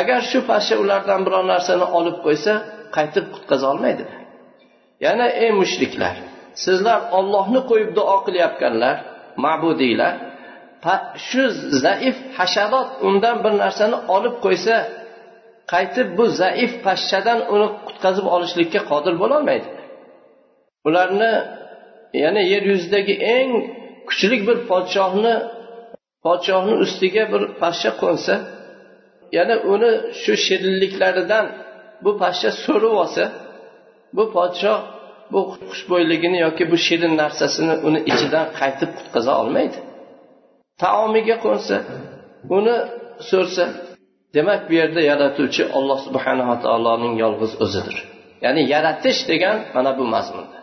Agar 0.00 0.20
shu 0.30 0.38
pashsha 0.50 0.74
ulardan 0.82 1.20
biror 1.26 1.44
narsani 1.54 1.86
olib 1.98 2.16
qo'ysa 2.26 2.52
qaytib 2.96 3.24
qutqaza 3.34 3.66
olmaydi. 3.72 4.04
Yana 5.06 5.26
ey 5.42 5.50
mushriklar 5.60 6.14
sizlar 6.64 7.00
ollohni 7.18 7.60
qo'yib 7.70 7.90
duo 7.98 8.16
qilayotganlar 8.26 8.96
ma'budiylar 9.44 10.14
shu 11.28 11.42
zaif 11.84 12.16
hasharot 12.38 12.88
undan 13.08 13.36
bir 13.44 13.52
narsani 13.62 13.96
olib 14.16 14.36
qo'ysa 14.44 14.74
qaytib 15.72 16.08
bu 16.18 16.24
zaif 16.40 16.72
pashshadan 16.86 17.38
uni 17.54 17.68
qutqazib 17.86 18.26
olishlikka 18.34 18.80
qodir 18.90 19.14
bo'lolmaydi. 19.22 19.68
Ularni 20.88 21.32
yana 22.24 22.42
yer 22.52 22.62
yuzidagi 22.72 23.14
eng 23.36 23.50
kuchli 24.08 24.36
bir 24.46 24.58
podshohni 24.70 25.34
podshohni 26.24 26.74
ustiga 26.84 27.24
bir 27.32 27.42
pashsha 27.60 27.90
qo'nsa 28.02 28.34
yana 29.36 29.54
uni 29.72 29.90
shu 30.22 30.32
shirinliklaridan 30.46 31.44
bu 32.04 32.10
pashsha 32.22 32.50
so'rib 32.64 32.94
olsa 33.02 33.24
bu 34.16 34.24
podshoh 34.36 34.78
bu 35.32 35.40
xushbo'yligini 35.70 36.38
yoki 36.46 36.64
bu 36.72 36.76
shirin 36.86 37.14
narsasini 37.22 37.74
uni 37.88 38.00
ichidan 38.10 38.46
qaytib 38.60 38.90
qutqaza 38.98 39.32
olmaydi. 39.42 39.78
Taomiga 40.82 41.36
qo'nsa 41.46 41.76
uni 42.56 42.76
so'rsa 43.30 43.64
demak 44.34 44.60
bu 44.68 44.72
yerda 44.80 45.00
yaratuvchi 45.10 45.62
alloh 45.78 45.98
subhanava 46.06 46.56
taoloning 46.64 47.14
yolg'iz 47.24 47.52
o'zidir. 47.64 47.96
Ya'ni 48.44 48.62
yaratish 48.74 49.20
degan 49.30 49.56
mana 49.74 49.90
bu 49.98 50.04
mazmunda. 50.14 50.58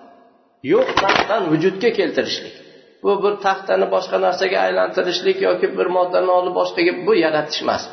Yo'qdan 0.73 1.43
vujudga 1.51 1.89
keltirishlik. 1.99 2.55
Bu 3.03 3.11
bir 3.23 3.33
taxtani 3.45 3.85
boshqa 3.95 4.17
narsaga 4.25 4.57
aylantirishlik 4.67 5.37
yoki 5.47 5.67
bir 5.77 5.87
moddani 5.97 6.31
olib 6.39 6.53
boshqaga 6.59 6.93
bu 7.05 7.13
yaratish 7.25 7.59
emas. 7.65 7.83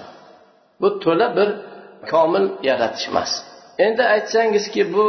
Bu 0.81 0.89
to'la 1.05 1.27
bir 1.39 1.49
komil 2.11 2.45
yaratish 2.69 3.07
emas. 3.11 3.31
Endi 3.87 4.03
aytsangizki 4.15 4.83
bu 4.95 5.07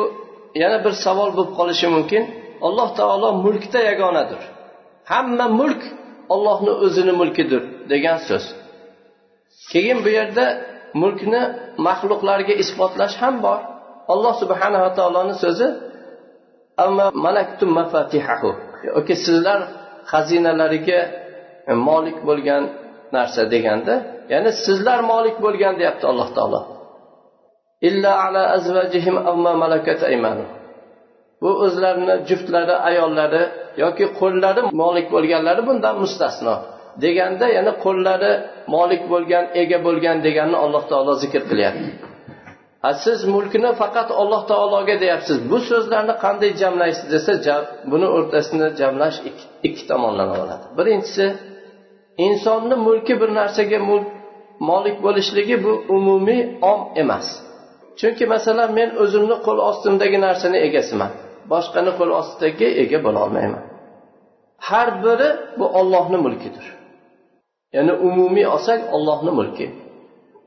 yana 0.62 0.78
bir 0.86 0.94
savol 1.06 1.30
bo'lib 1.38 1.52
qolishi 1.60 1.88
mumkin. 1.96 2.24
Alloh 2.68 2.90
taolo 3.00 3.30
mulkda 3.46 3.80
yagonadir. 3.90 4.42
Hamma 5.12 5.48
mulk 5.60 5.82
ollohni 6.34 6.74
o'zini 6.86 7.14
mulkidir 7.22 7.62
degan 7.92 8.20
so'z. 8.28 8.46
Keyin 9.72 9.98
bu 10.06 10.10
yerda 10.18 10.46
mulkni 11.02 11.42
maxluqlarga 11.88 12.54
isbotlash 12.64 13.16
ham 13.22 13.36
bor. 13.46 13.60
Alloh 14.14 14.34
subhanava 14.42 14.90
taoloni 14.98 15.36
so'zi 15.44 15.68
yoki 18.90 19.16
sizlar 19.26 19.60
xazinalariga 20.12 21.00
e, 21.72 21.74
molik 21.88 22.18
bo'lgan 22.28 22.64
narsa 23.16 23.42
deganda 23.54 23.94
ya'ni 24.34 24.52
sizlar 24.66 25.00
molik 25.12 25.36
bo'lgan 25.46 25.74
deyapti 25.80 26.06
alloh 26.12 26.30
taolo. 26.38 26.62
Bu 31.42 31.50
o'zlarini 31.66 32.16
juftlari 32.30 32.76
ayollari 32.90 33.44
yoki 33.84 34.06
qo'llari 34.20 34.62
molik 34.82 35.08
bo'lganlari 35.16 35.62
bundan 35.70 35.96
mustasno. 36.04 36.56
Deganda 37.04 37.46
yana 37.58 37.72
qo'llari 37.86 38.34
molik 38.76 39.02
bo'lgan 39.12 39.46
ega 39.62 39.78
bo'lgan 39.88 40.18
deganni 40.28 40.58
alloh 40.66 40.84
taolo 40.92 41.14
zikr 41.24 41.42
qilyapti. 41.50 41.90
Siz 43.06 43.20
mulkni 43.34 43.70
faqat 43.82 44.10
alloh 44.22 44.42
taologa 44.52 44.96
deyapsiz. 45.04 45.38
Bu 45.52 45.58
so'zlarni 45.70 46.14
qanday 46.24 46.52
jamlaysiz 46.62 47.06
desa 47.14 47.56
buni 47.92 48.08
o'rtasini 48.18 48.68
jamlash 48.80 49.18
ikki, 49.30 49.46
ikki 49.68 49.84
tomonlama 49.92 50.36
bo'ladi. 50.42 50.66
Birinchisi 50.78 51.26
insonni 52.28 52.76
mulki 52.88 53.14
bir 53.22 53.30
narsaga 53.40 53.80
mulk 53.90 54.08
molik 54.70 54.98
bo'lishligi 55.06 55.56
bu 55.66 55.74
umumiy 55.96 56.42
om 56.72 56.82
emas. 57.02 57.28
Chunki 58.00 58.26
masalan 58.34 58.70
men 58.80 58.90
o'zimni 59.04 59.36
qo'l 59.46 59.60
ostimdagi 59.70 60.18
narsani 60.28 60.58
egasiman 60.68 61.12
boshqani 61.52 61.92
qo'l 62.00 62.12
ostidagi 62.20 62.68
ega 62.84 63.00
bo'lolmayman 63.08 63.64
har 64.70 64.88
biri 65.04 65.30
bu 65.60 65.66
ollohni 65.80 66.18
mulkidir. 66.26 66.66
Ya'ni 67.76 67.94
umumiy 68.08 68.48
olsak 68.56 68.80
ollohni 68.96 69.32
mulki. 69.40 69.68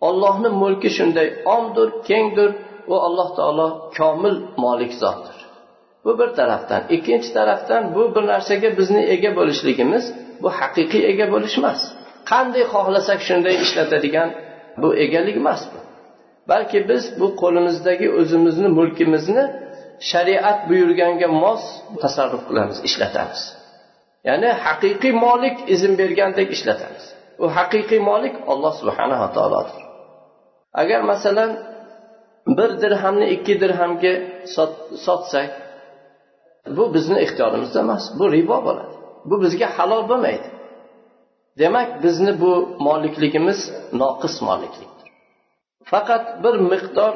Ollohni 0.09 0.51
mulki 0.63 0.91
shunday 0.97 1.29
omdir 1.57 1.89
kengdir 2.09 2.51
va 2.91 2.97
alloh 3.07 3.29
taolo 3.39 3.69
komil 3.99 4.37
molik 4.65 4.93
zotdir. 5.03 5.37
Bu 6.05 6.13
bir 6.19 6.29
tarafdan. 6.39 6.83
Ikkinchi 6.97 7.31
tarafdan 7.39 7.83
bu 7.95 8.03
bir 8.15 8.25
narsaga 8.33 8.69
bizni 8.79 9.03
ega 9.15 9.31
bo'lishligimiz 9.39 10.05
bu 10.43 10.49
haqiqiy 10.59 11.03
ega 11.13 11.27
bo'lish 11.35 11.57
emas. 11.61 11.81
Qanday 12.31 12.65
xohlasak 12.73 13.21
shunday 13.29 13.55
ishlatadigan 13.65 14.29
bu 14.83 14.89
egalik 15.05 15.37
emas 15.43 15.63
bu. 15.73 15.79
Balki 16.51 16.79
biz 16.91 17.05
bu 17.21 17.27
qo'limizdagi 17.43 18.07
o'zimizni 18.21 18.69
mulkimizni 18.79 19.45
shariat 20.11 20.59
buyurganga 20.69 21.29
mos 21.43 21.63
tasarruf 22.03 22.43
qilamiz 22.49 22.79
ishlatamiz. 22.89 23.43
Ya'ni 24.29 24.51
haqiqiy 24.65 25.15
molik 25.25 25.57
izn 25.75 25.93
bergandek 26.01 26.49
ishlatamiz. 26.57 27.05
U 27.43 27.45
haqiqiy 27.57 28.01
molik 28.11 28.35
olloh 28.53 28.73
subhanava 28.81 29.29
taolodir. 29.37 29.81
Agar 30.83 31.01
masalan 31.13 31.51
bir 32.59 32.71
dirhamni 32.83 33.27
ikki 33.37 33.55
dirhamga 33.63 34.15
sotsak 35.07 35.51
bu 36.77 36.85
bizni 36.95 37.19
ixtiyorimizda 37.27 37.79
emas 37.87 38.05
bu 38.19 38.25
ribo 38.35 38.59
bo'ladi. 38.67 38.95
Bu 39.31 39.37
bizga 39.45 39.67
halol 39.77 40.03
bo'lmaydi. 40.11 40.49
Demak 41.61 41.89
bizni 42.05 42.33
bu 42.43 42.53
molikligimiz 42.87 43.61
noqis 44.01 44.35
moliklikdir. 44.49 45.09
Faqat 45.91 46.25
bir 46.45 46.55
miqdor 46.73 47.15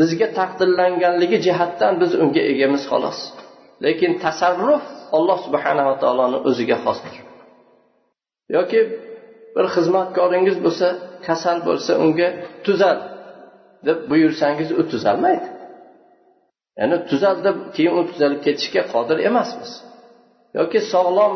bizga 0.00 0.28
taqdirlanganligi 0.38 1.38
jihatdan 1.46 1.92
biz 2.00 2.10
unga 2.22 2.42
egamiz 2.52 2.82
xolos. 2.90 3.18
Lekin 3.84 4.12
tasarruf 4.24 4.84
alloh 5.16 5.38
subhanava 5.46 5.94
taoloni 6.02 6.38
o'ziga 6.48 6.76
xosdir. 6.84 7.14
Yoki 8.56 8.80
bir 9.54 9.66
xizmatkoringiz 9.74 10.56
bo'lsa 10.64 10.88
kasal 11.26 11.58
bo'lsa 11.68 11.92
unga 12.04 12.28
tuzal 12.66 12.98
deb 13.86 13.98
buyursangiz 14.10 14.70
u 14.80 14.82
tuzalmaydi. 14.92 15.48
Ya'ni 16.78 16.96
tuzal 17.10 17.36
deb 17.46 17.56
keyin 17.74 17.94
u 18.00 18.02
tuzalib 18.10 18.40
ketishga 18.46 18.82
qodir 18.92 19.18
emasmiz. 19.28 19.70
Yoki 20.58 20.80
sog'lom 20.92 21.32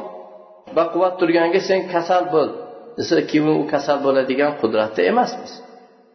baquvvat 0.79 1.15
turganga 1.21 1.61
sen 1.69 1.81
kasal 1.95 2.25
bo'l 2.35 2.51
desa 2.99 3.17
keyin 3.31 3.49
u 3.63 3.65
kasal 3.73 3.99
bo'ladigan 4.07 4.53
qudratda 4.61 5.03
emasmiz. 5.13 5.53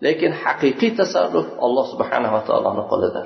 Lekin 0.06 0.32
haqiqiy 0.44 0.92
tasarruf 1.00 1.48
alloh 1.66 1.86
subhanava 1.94 2.42
taoloni 2.48 2.84
qo'lidir. 2.92 3.26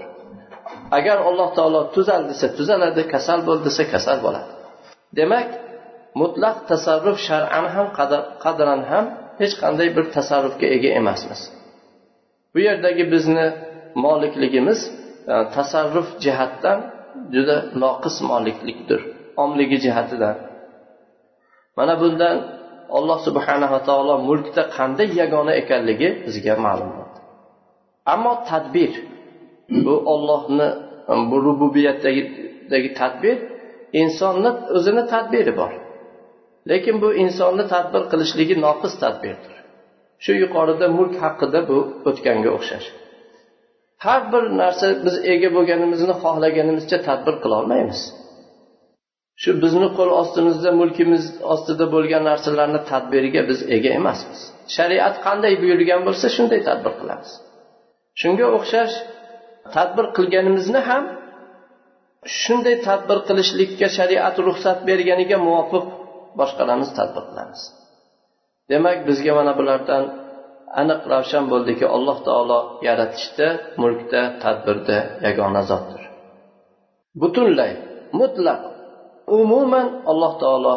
Agar 0.97 1.17
alloh 1.29 1.49
taolo 1.57 1.81
tuzal 1.95 2.21
desa 2.31 2.47
tuzaladi 2.57 3.03
kasal 3.13 3.39
bo'l 3.47 3.59
desa 3.67 3.83
kasal 3.93 4.17
bo'ladi. 4.25 4.51
Demak 5.17 5.49
mutlaq 6.21 6.57
tasarruf 6.71 7.17
shar'an 7.27 7.65
ham 7.75 7.87
qadran 8.43 8.81
ham 8.91 9.05
hech 9.41 9.53
qanday 9.61 9.87
bir 9.95 10.05
tasarrufga 10.17 10.67
ega 10.75 10.89
emasmiz. 10.99 11.41
Bu 12.53 12.59
yerdagi 12.67 13.03
bizni 13.13 13.47
molikligimiz 14.05 14.79
e, 15.33 15.35
tasarruf 15.55 16.07
jihatdan 16.23 16.79
juda 17.33 17.57
noqis 17.83 18.15
moliklikdir 18.31 19.01
omligi 19.43 19.77
jihatidan. 19.85 20.35
Mana 21.77 21.93
bundan 22.01 22.37
alloh 22.97 23.19
subhanava 23.27 23.79
taolo 23.87 24.15
mulkda 24.29 24.63
qanday 24.77 25.07
yagona 25.21 25.53
ekanligi 25.61 26.07
bizga 26.25 26.55
ma'lum 26.65 26.89
bo'ldi. 26.97 27.19
Ammo 28.13 28.33
tadbir 28.49 28.93
bu 29.85 29.93
ollohni 30.13 30.69
bu 31.31 31.37
rububiyatdagi 31.45 32.89
tadbir 32.99 33.37
insonni 34.01 34.51
o'zini 34.77 35.03
tadbiri 35.13 35.53
bor. 35.61 35.71
Lekin 36.69 36.95
bu 37.03 37.09
insonni 37.23 37.65
tadbir 37.73 38.03
qilishligi 38.11 38.55
noqis 38.65 38.93
tadbirdir. 39.03 39.55
Shu 40.23 40.31
yuqorida 40.43 40.87
mulk 40.97 41.13
haqida 41.23 41.59
bu 41.69 41.77
o'tganga 42.09 42.49
o'xshash. 42.57 42.87
Har 44.05 44.21
bir 44.31 44.43
narsa 44.61 44.87
biz 45.05 45.15
ega 45.33 45.49
bo'lganimizni 45.57 46.15
xohlaganimizcha 46.23 46.97
tadbir 47.07 47.35
qilolmaymiz 47.43 48.01
shu 49.41 49.51
bizni 49.63 49.87
qo'l 49.97 50.11
ostimizda 50.21 50.71
mulkimiz 50.81 51.23
ostida 51.53 51.85
bo'lgan 51.95 52.23
narsalarni 52.29 52.81
tadbiriga 52.91 53.41
biz 53.49 53.59
ega 53.75 53.91
emasmiz. 53.99 54.39
Shariat 54.75 55.15
qanday 55.25 55.53
buyurgan 55.61 56.01
bo'lsa 56.07 56.27
shunday 56.35 56.61
tadbir 56.69 56.93
qilamiz. 56.99 57.29
Shunga 58.21 58.47
o'xshash 58.57 58.95
tadbir 59.75 60.05
qilganimizni 60.17 60.81
ham 60.89 61.03
shunday 62.39 62.75
tadbir 62.87 63.17
qilishlikka 63.27 63.87
shariat 63.97 64.35
ruxsat 64.47 64.79
berganiga 64.89 65.37
muvofiq 65.47 65.85
boshqalarimiz 66.39 66.89
tadbir 66.97 67.23
qilamiz. 67.29 67.61
Demak 68.71 68.97
bizga 69.07 69.31
mana 69.39 69.53
bulardan 69.59 70.03
aniq 70.81 71.01
ravshan 71.13 71.45
bo'ldiki 71.51 71.85
alloh 71.95 72.17
taolo 72.27 72.59
yaratishda 72.87 73.47
mulkda 73.81 74.21
tadbirda 74.43 74.97
yagona 75.25 75.61
zotdir. 75.69 76.01
Butunlay 77.21 77.71
mutlaq 78.19 78.59
umuman 79.39 79.87
alloh 80.11 80.33
taolo 80.43 80.73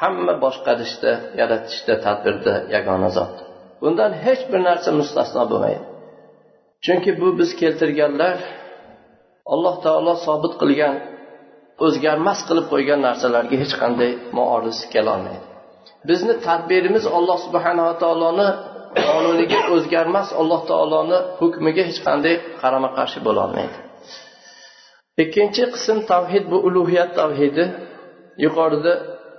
hamma 0.00 0.34
boshqarishda 0.44 1.12
yaratishda 1.40 1.94
tadbirda 2.06 2.54
yagona 2.74 3.08
zotdir. 3.16 3.46
Bundan 3.82 4.12
hech 4.24 4.42
bir 4.50 4.60
narsa 4.68 4.90
mustasno 5.00 5.42
bo'lmaydi. 5.52 5.84
Chunki 6.84 7.10
bu 7.20 7.28
biz 7.38 7.50
keltirganlar 7.60 8.36
alloh 9.52 9.74
taolo 9.84 10.14
sobit 10.26 10.54
qilgan 10.60 10.94
o'zgarmas 11.86 12.40
qilib 12.48 12.66
qo'ygan 12.72 13.00
narsalarga 13.08 13.56
hech 13.62 13.74
qanday 13.82 14.12
muoriz 14.36 14.78
kelolmaydi 14.94 15.46
bizni 16.08 16.34
tadbirimiz 16.46 17.04
alloh 17.16 17.38
subhanava 17.46 17.94
taoloni 18.02 18.48
qonuniga 19.08 19.60
o'zgarmas 19.74 20.28
alloh 20.40 20.60
taoloni 20.70 21.18
hukmiga 21.40 21.82
hech 21.88 22.00
qanday 22.08 22.34
qarama 22.62 22.88
qarshi 22.98 23.18
bo'lolmaydi 23.28 23.78
ikkinchi 25.22 25.64
qism 25.74 25.98
tavhid 26.12 26.44
bu 26.52 26.58
ulug'iyat 26.68 27.10
tavhidi. 27.20 27.64
Yuqorida 28.44 28.92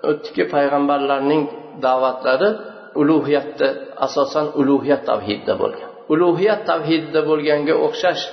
o'tdiki 0.10 0.44
payg'ambarlarning 0.54 1.44
da'vatlari 1.86 2.50
ulug'iyatda 3.02 3.68
asosan 4.06 4.46
ulug'iyat 4.60 5.02
tavhidida 5.10 5.54
bo'lgan. 5.62 5.91
Ulug'iyat 6.14 6.62
tavhidida 6.72 7.22
bo'lganga 7.30 7.74
o'xshash 7.86 8.24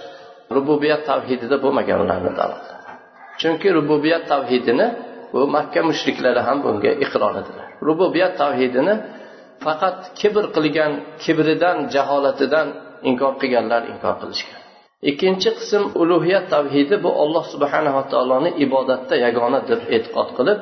rububiyat 0.57 1.03
tavhidida 1.11 1.57
bo'lmagan 1.64 1.99
ularni 2.05 2.33
da'vatlari 2.41 2.79
chunki 3.41 3.69
rububiyat 3.79 4.25
tavhidini 4.33 4.87
bu 5.33 5.41
makka 5.57 5.81
mushriklari 5.91 6.41
ham 6.49 6.59
bunga 6.64 6.93
iqror 7.05 7.35
edilar. 7.43 7.69
Rububiyat 7.88 8.35
tavhidini 8.43 8.95
faqat 9.64 9.99
kibr 10.21 10.45
qilgan 10.57 10.93
kibridan 11.23 11.77
jaholatidan 11.95 12.67
inkor 13.11 13.33
qilganlar 13.41 13.83
inkor 13.93 14.14
qilishgan. 14.23 14.61
Ikkinchi 15.11 15.51
qism 15.59 15.83
ulug'iyat 16.03 16.47
tavhidi 16.55 16.97
bu 17.05 17.11
olloh 17.23 17.45
subhanava 17.53 18.03
taoloni 18.12 18.51
ibodatda 18.64 19.14
yagona 19.25 19.61
deb 19.71 19.81
e'tiqod 19.97 20.29
qilib 20.38 20.59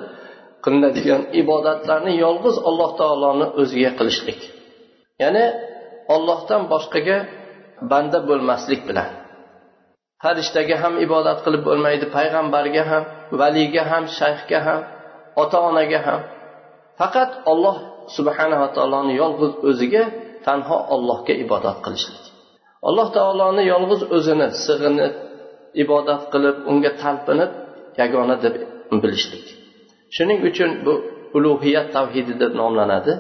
qilinadigan 0.65 1.23
ibodatlarni 1.43 2.13
yolg'iz 2.25 2.57
alloh 2.69 2.91
taoloni 3.01 3.47
o'ziga 3.61 3.91
qilishlik. 3.99 4.41
Ya'ni 5.23 5.45
ollohdan 6.15 6.63
boshqaga 6.73 7.19
banda 7.91 8.19
bo'lmaslik 8.29 8.81
bilan. 8.89 9.11
Farishtaga 10.23 10.77
ham 10.83 10.95
ibodat 11.07 11.39
qilib 11.45 11.63
bo'lmaydi 11.69 12.07
payg'ambarga 12.17 12.83
ham 12.91 13.05
valiga 13.41 13.83
ham 13.91 14.05
shayxga 14.19 14.59
ham 14.67 14.81
ota 15.43 15.59
onaga 15.69 16.01
ham. 16.07 16.21
Faqat 17.01 17.31
olloh 17.53 17.77
subhanava 18.17 18.69
taoloni 18.77 19.15
yolg'iz 19.23 19.53
o'ziga 19.69 20.05
tanho 20.47 20.79
ollohga 20.95 21.35
ibodat 21.45 21.79
qilishlik. 21.85 22.25
Alloh 22.89 23.09
taoloni 23.17 23.63
yolg'iz 23.73 24.03
o'zini 24.17 24.49
sig'inib 24.67 25.13
ibodat 25.83 26.23
qilib 26.33 26.57
unga 26.71 26.91
talpinib 27.03 27.51
yagona 28.01 28.37
deb 28.45 28.55
bilishlik. 29.03 29.47
Shuning 30.17 30.39
uchun 30.49 30.71
bu 30.87 30.95
ulug'iyat 31.37 31.89
tavhidi 31.97 32.35
deb 32.43 32.53
nomlanadi 32.61 33.13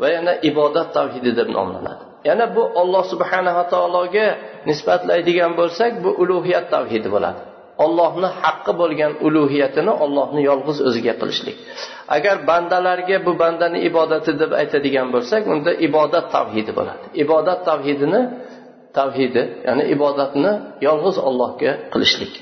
va 0.00 0.08
yana 0.16 0.32
ibodat 0.50 0.88
tavhidi 0.96 1.30
deb 1.38 1.48
nomlanadi. 1.56 2.04
Yana 2.28 2.46
bu 2.56 2.62
olloh 2.80 3.04
subhanava 3.12 3.64
taologa 3.72 4.26
nisbatlaydigan 4.68 5.52
bo'lsak 5.60 5.92
bu 6.04 6.10
ulug'iyat 6.22 6.66
tavhidi 6.74 7.08
bo'ladi. 7.14 7.40
Ollohni 7.84 8.28
haqqi 8.42 8.72
bo'lgan 8.80 9.12
ulug'iyatini 9.26 9.92
ollohni 10.04 10.40
yolg'iz 10.50 10.78
o'ziga 10.88 11.14
qilishlik. 11.20 11.56
Agar 12.16 12.36
bandalarga 12.50 13.16
bu 13.26 13.32
bandani 13.42 13.78
ibodati 13.88 14.30
deb 14.42 14.52
aytadigan 14.60 15.08
bo'lsak 15.14 15.42
unda 15.52 15.72
ibodat 15.86 16.26
tavhidi 16.36 16.72
bo'ladi. 16.78 17.04
Ibodat 17.24 17.60
tavhidini 17.68 18.20
tavhidi 18.98 19.42
ya'ni 19.66 19.84
ibodatni 19.94 20.52
yolg'iz 20.86 21.16
ollohga 21.28 21.72
qilishlik. 21.92 22.32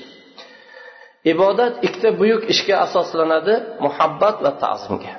Ibodat 1.33 1.73
ikkita 1.87 2.09
buyuk 2.19 2.41
ishga 2.53 2.75
asoslanadi 2.85 3.53
muhabbat 3.85 4.35
va 4.45 4.51
ta'zimga. 4.63 5.13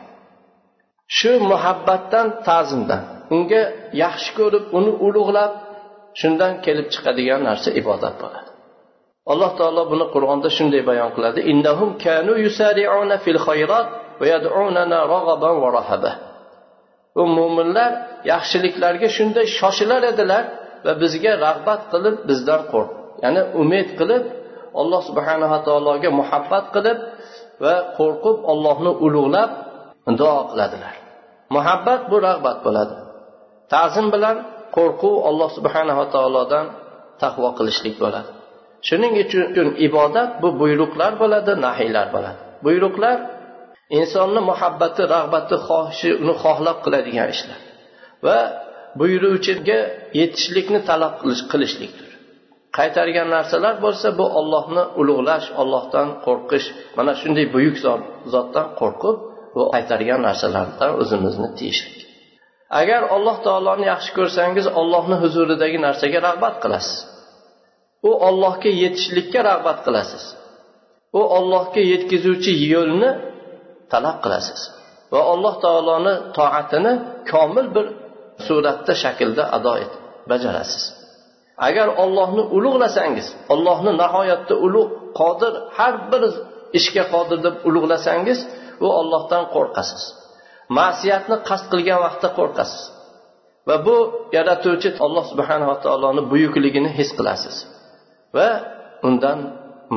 Shu 1.17 1.33
muhabbatdan 1.53 2.27
ta'zimdan. 2.49 3.05
Unga 3.35 3.63
yaxshi 4.03 4.31
ko'rib 4.39 4.65
uni 4.79 4.93
ulug'lab 5.07 5.53
shundan 6.21 6.53
kelib 6.65 6.87
chiqadigan 6.95 7.41
narsa 7.49 7.69
ibodat 7.81 8.15
bo'ladi. 8.23 8.51
Alloh 9.33 9.51
taolo 9.61 9.83
buni 9.93 10.07
qur'onda 10.15 10.49
shunday 10.59 10.83
bayon 10.91 11.11
qiladi. 11.17 11.41
Innahum 11.53 11.91
kanu 12.05 12.33
yusari'una 12.45 13.17
fil 13.25 13.41
khayrat 13.47 13.87
va 14.21 14.27
yad'unana 14.35 14.99
raghaban 15.15 15.57
va 15.63 15.69
rahaba. 15.79 16.13
U 17.21 17.23
mo'minlar 17.39 17.91
yaxshiliklarga 18.33 19.09
shunday 19.17 19.47
shoshilar 19.59 20.03
edilar 20.13 20.45
va 20.87 20.93
bizga 21.03 21.33
rag'bat 21.47 21.81
qilib 21.93 22.17
bizdan 22.29 22.63
qo'rq. 22.73 22.91
Ya'ni 23.25 23.43
umid 23.63 23.89
qilib 23.99 24.25
alloh 24.81 25.01
subhanava 25.09 25.59
taologa 25.67 26.11
muhabbat 26.21 26.65
qilib 26.75 26.99
va 27.65 27.75
qo'rqib 27.99 28.37
ollohni 28.53 28.93
ulug'lab 29.07 29.51
duo 30.21 30.39
qiladilar. 30.51 30.95
Muhabbat 31.57 32.01
bu 32.11 32.17
rag'bat 32.29 32.59
bo'ladi. 32.67 32.95
Ta'zim 33.73 34.07
bilan 34.15 34.37
qo'rquv 34.77 35.15
alloh 35.29 35.49
subhanava 35.57 36.05
taolodan 36.15 36.67
taqvo 37.23 37.49
qilishlik 37.59 37.97
bo'ladi. 38.03 38.31
Shuning 38.89 39.15
uchun 39.25 39.69
ibodat 39.87 40.31
bu 40.43 40.49
buyruqlar 40.61 41.13
bo'ladi 41.23 41.53
nahiylar 41.67 42.07
bo'ladi. 42.15 42.39
Buyruqlar 42.67 43.17
insonni 43.99 44.41
muhabbati 44.51 45.03
rag'bati 45.15 45.57
xohishi 45.69 46.11
uni 46.23 46.35
xohlab 46.43 46.79
qiladigan 46.85 47.29
ishlar 47.35 47.61
va 48.27 48.39
buyuruvchiga 49.01 49.79
yetishlikni 50.21 50.81
talab 50.91 51.15
qilishlikdir. 51.53 52.09
Qaytargan 52.79 53.29
narsalar 53.37 53.75
bo'lsa 53.85 54.09
bu 54.19 54.27
ollohni 54.41 54.85
ulug'lash 55.01 55.47
ollohdan 55.63 56.09
qo'rqish 56.27 56.67
mana 56.99 57.13
shunday 57.21 57.47
buyuk 57.55 57.77
zotdan 58.35 58.67
qo'rqib 58.81 59.17
bu 59.55 59.63
qaytargan 59.75 60.21
narsalardan 60.29 60.91
o'zimizni 61.03 61.49
tiyishlik. 61.59 62.00
Agar 62.79 63.03
alloh 63.17 63.37
taoloni 63.47 63.85
yaxshi 63.93 64.11
ko'rsangiz 64.19 64.67
ollohni 64.81 65.17
huzuridagi 65.23 65.79
narsaga 65.87 66.19
rag'bat 66.29 66.55
qilasiz. 66.63 66.97
U 68.09 68.11
ollohga 68.29 68.71
yetishlikka 68.83 69.41
rag'bat 69.51 69.79
qilasiz. 69.87 70.25
U 71.19 71.21
ollohga 71.39 71.83
yetkazuvchi 71.93 72.53
yo'lni 72.75 73.11
talab 73.93 74.17
qilasiz. 74.25 74.61
Va 75.13 75.21
alloh 75.33 75.55
taoloni 75.65 76.15
toatini 76.39 76.93
komil 77.31 77.67
bir 77.77 77.87
suratda 78.47 78.93
shaklda 79.03 79.45
ado 79.57 79.73
et 79.85 79.93
bajarasiz. 80.31 80.83
Agar 81.69 81.89
ollohni 82.03 82.43
ulug'lasangiz 82.57 83.27
ollohni 83.55 83.93
nihoyatda 84.03 84.55
ulug' 84.67 84.93
qodir 85.21 85.53
har 85.79 85.95
bir 86.11 86.23
ishga 86.79 87.05
qodir 87.15 87.39
deb 87.47 87.55
ulug'lasangiz 87.69 88.39
u 88.85 88.87
ollohdan 89.01 89.45
qo'rqasiz. 89.55 90.03
ma'siyatni 90.78 91.38
qasd 91.50 91.66
qilgan 91.72 92.00
vaqtda 92.06 92.30
qo'rqasiz 92.38 92.82
va 93.68 93.76
bu 93.86 93.98
yaratuvchi 94.38 94.90
alloh 95.06 95.24
subhanava 95.32 95.76
taoloni 95.86 96.22
buyukligini 96.32 96.90
his 96.98 97.10
qilasiz 97.18 97.56
va 98.36 98.50
undan 99.08 99.40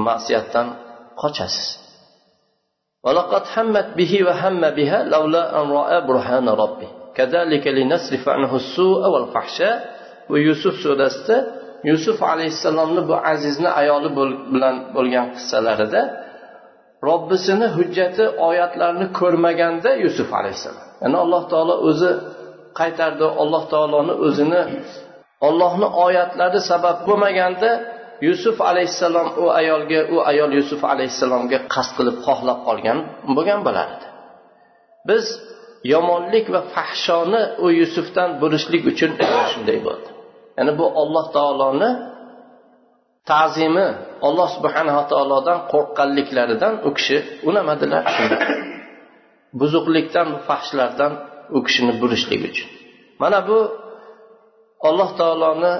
ma'siyatdan 0.09 0.67
qochasiz 1.23 1.69
ولقد 3.07 3.45
همت 3.55 3.89
به 3.99 4.13
وهم 4.29 4.63
بها 4.79 4.99
لولا 5.15 5.45
أن 5.59 5.67
رأى 5.81 5.99
برهان 6.09 6.47
ربه 6.63 6.89
كذلك 7.19 7.65
لنصرف 7.67 8.25
عنه 8.29 8.53
السوء 8.63 9.01
والفحشاء 9.13 9.77
ويوسف 10.31 10.75
surasida 10.85 11.37
yusuf 11.85 12.23
alayhissalomni 12.23 13.03
bu 13.09 13.15
azizni 13.33 13.69
ayoli 13.81 14.09
bilan 14.53 14.77
bo'lgan 14.97 15.27
qissalarida 15.37 16.01
robbisini 17.10 17.68
hujjati 17.78 18.24
oyatlarini 18.48 19.08
ko'rmaganda 19.20 19.90
yusuf 20.04 20.30
alayhissalom. 20.40 20.86
Ya'ni 21.04 21.18
alloh 21.24 21.44
taolo 21.52 21.76
o'zi 21.90 22.12
qaytardi 22.80 23.26
alloh 23.44 23.64
taoloni 23.74 24.14
o'zini 24.28 24.62
ollohni 25.48 25.88
oyatlari 26.06 26.60
sabab 26.72 26.98
bo'lmaganda 27.08 27.70
yusuf 28.28 28.58
alayhissalom 28.70 29.28
u 29.44 29.46
ayolga 29.60 30.00
u 30.16 30.18
ayol 30.32 30.52
yusuf 30.60 30.82
alayhissalomga 30.94 31.60
qasd 31.74 31.92
qilib 31.98 32.18
xohlab 32.26 32.60
qolgan 32.68 32.98
bo'lgan 33.38 33.60
bo'lardi. 33.68 34.06
Biz 35.10 35.26
yomonlik 35.94 36.46
va 36.54 36.62
fahshoni 36.76 37.42
u 37.66 37.68
yusufdan 37.82 38.30
bo'lishlik 38.42 38.84
uchun 38.92 39.12
shunday 39.52 39.80
bo'ldi. 39.88 40.10
Ya'ni 40.58 40.72
bu 40.80 40.86
olloh 41.02 41.26
taoloni 41.38 41.90
ta'zimi 43.32 43.88
alloh 44.28 44.48
subhanava 44.56 45.04
taolodan 45.12 45.60
qo'rqqanliklaridan 45.72 46.74
u 46.88 46.90
kishi 46.98 47.18
unamadilar. 47.50 48.04
Buzuqlikdan 49.60 50.28
fahshlardan 50.48 51.12
u 51.58 51.60
kishini 51.66 51.94
burishlik 52.02 52.42
uchun. 52.50 52.70
Mana 53.22 53.40
bu 53.50 53.60
alloh 54.88 55.10
taoloni 55.20 55.74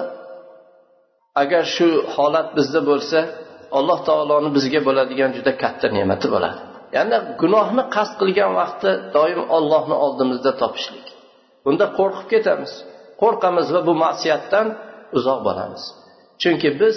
agar 1.42 1.64
shu 1.76 1.88
holat 2.14 2.48
bizda 2.58 2.80
bo'lsa 2.90 3.18
alloh 3.78 3.98
taoloni 4.08 4.48
bizga 4.56 4.80
bo'ladigan 4.88 5.30
juda 5.36 5.52
katta 5.62 5.86
ne'mati 5.96 6.26
bo'ladi. 6.34 6.60
Ya'ni 6.96 7.16
gunohni 7.42 7.82
qasd 7.94 8.14
qilgan 8.20 8.52
vaqtda 8.60 8.90
doim 9.16 9.40
ollohni 9.56 9.96
oldimizda 10.04 10.52
topishlik. 10.62 11.06
Bunda 11.64 11.86
qo'rqib 11.98 12.26
ketamiz. 12.32 12.72
Qo'rqamiz 13.22 13.66
va 13.74 13.80
bu 13.88 13.94
ma'siyatdan 14.04 14.66
uzoq 15.18 15.40
bo'lamiz. 15.48 15.82
Chunki 16.42 16.68
biz 16.80 16.96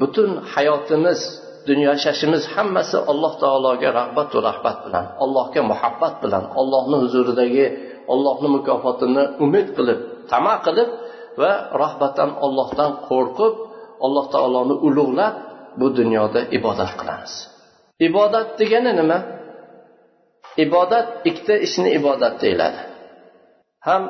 butun 0.00 0.30
hayotimiz 0.52 1.20
dunyo 1.68 1.86
yashashimiz 1.94 2.42
hammasi 2.54 2.96
alloh 3.12 3.32
taologa 3.42 3.88
rag'batu 4.00 4.36
rahbat 4.48 4.76
bilan 4.84 5.06
allohga 5.24 5.60
muhabbat 5.70 6.14
bilan 6.22 6.44
allohni 6.60 6.96
huzuridagi 7.02 7.66
ollohni 8.12 8.48
mukofotini 8.56 9.22
umid 9.44 9.66
qilib 9.76 9.98
tama 10.30 10.54
qilib 10.66 10.88
va 11.40 11.52
rahbatdan 11.82 12.30
ollohdan 12.46 12.90
qo'rqib 13.08 13.54
alloh 14.06 14.26
taoloni 14.34 14.74
ulug'lab 14.86 15.34
bu 15.80 15.86
dunyoda 15.98 16.40
ibodat 16.58 16.92
qilamiz. 17.00 17.32
Ibodat 18.08 18.48
degani 18.60 18.92
nima? 19.00 19.18
Ibodat 20.64 21.08
ikkita 21.28 21.54
ishni 21.66 21.88
ibodat 21.98 22.34
deyiladi. 22.42 22.80
Ham 23.86 24.02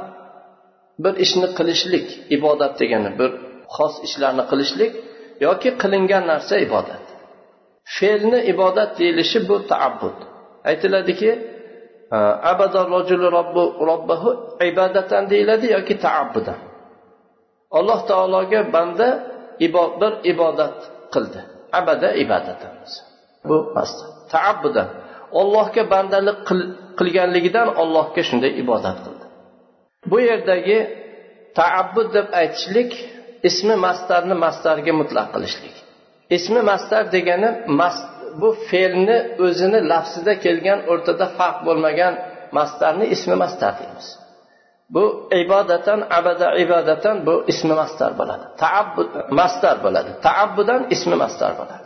bir 1.05 1.15
ishni 1.25 1.49
qilishlik 1.59 2.07
ibodat 2.37 2.73
degani 2.81 3.11
bir 3.21 3.31
xos 3.77 3.95
ishlarni 4.07 4.45
qilishlik 4.51 4.93
yoki 5.47 5.71
qilingan 5.83 6.25
narsa 6.33 6.55
ibodat. 6.67 7.05
Fe'lni 7.97 8.41
ibodat 8.53 8.91
deyilishi 8.99 9.49
bu 9.49 9.57
taabbud. 9.73 10.19
Aytiladiki 10.65 11.31
e, 12.17 12.19
robbahu 13.91 14.31
ibadatan 14.71 15.23
deyiladi 15.31 15.67
yoki 15.77 15.95
taabbudan 16.07 16.61
alloh 17.79 18.01
taologa 18.11 18.61
banda 18.73 19.09
bir 19.61 20.13
ibodat 20.33 20.77
qildi. 21.15 21.41
Abada 21.79 22.09
ibodatan 22.23 22.75
bu 23.49 23.57
taabbudan 24.33 24.89
ollohga 25.41 25.83
bandalik 25.93 26.39
qilganligidan 26.99 27.69
ollohga 27.83 28.23
shunday 28.29 28.53
ibodat 28.63 28.99
qildi. 29.05 29.27
Bu 30.11 30.17
yerdagi 30.31 30.79
taabbud 31.59 32.09
deb 32.17 32.29
aytishlik 32.41 32.93
ismi 33.49 33.77
mastarni 33.87 34.35
mastarga 34.45 34.93
mutlaq 35.01 35.29
qilishlik. 35.35 35.75
Ismi 36.37 36.61
mastar 36.71 37.03
degani 37.15 37.51
mast 37.81 38.05
bu 38.41 38.49
fe'lni 38.69 39.17
o'zini 39.47 39.81
lafzida 39.93 40.33
kelgan 40.45 40.81
o'rtada 40.93 41.27
farq 41.39 41.59
bo'lmagan 41.67 42.13
mastarni 42.59 43.05
ismi 43.15 43.35
mastar 43.43 43.73
deymiz. 43.81 44.07
Bu 44.95 45.05
ibodatan 45.43 46.01
abada 46.19 46.49
ibodatan 46.65 47.17
bu 47.27 47.35
ismi 47.53 47.75
mastar 47.83 48.11
bo'ladi. 48.21 48.45
Taabbud 48.63 49.09
mastar 49.41 49.77
bo'ladi. 49.85 50.11
Taabbudan 50.27 50.83
ismi 50.95 51.17
mastar 51.25 51.53
bo'ladi. 51.61 51.85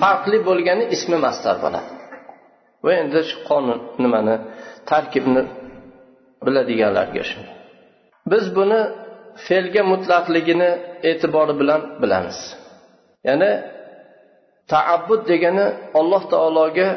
Farqli 0.00 0.38
bo'lgani 0.48 0.84
ismi 0.96 1.16
mastar 1.26 1.56
bo'ladi. 1.64 1.90
Va 2.84 2.92
endi 3.02 3.20
shu 3.30 3.36
qonun 3.48 3.78
nimani 4.02 4.36
tarkibni 4.90 5.42
biladiganlarga 6.44 7.22
shu 7.30 7.40
biz 8.32 8.44
buni 8.58 8.80
fe'lga 9.46 9.82
mutlaqligini 9.92 10.70
e'tibori 11.10 11.54
bilan 11.60 11.80
bilamiz. 12.02 12.38
Ya'ni 13.28 13.50
taabbud 14.72 15.22
degani 15.30 15.66
alloh 16.00 16.22
taologa 16.32 16.88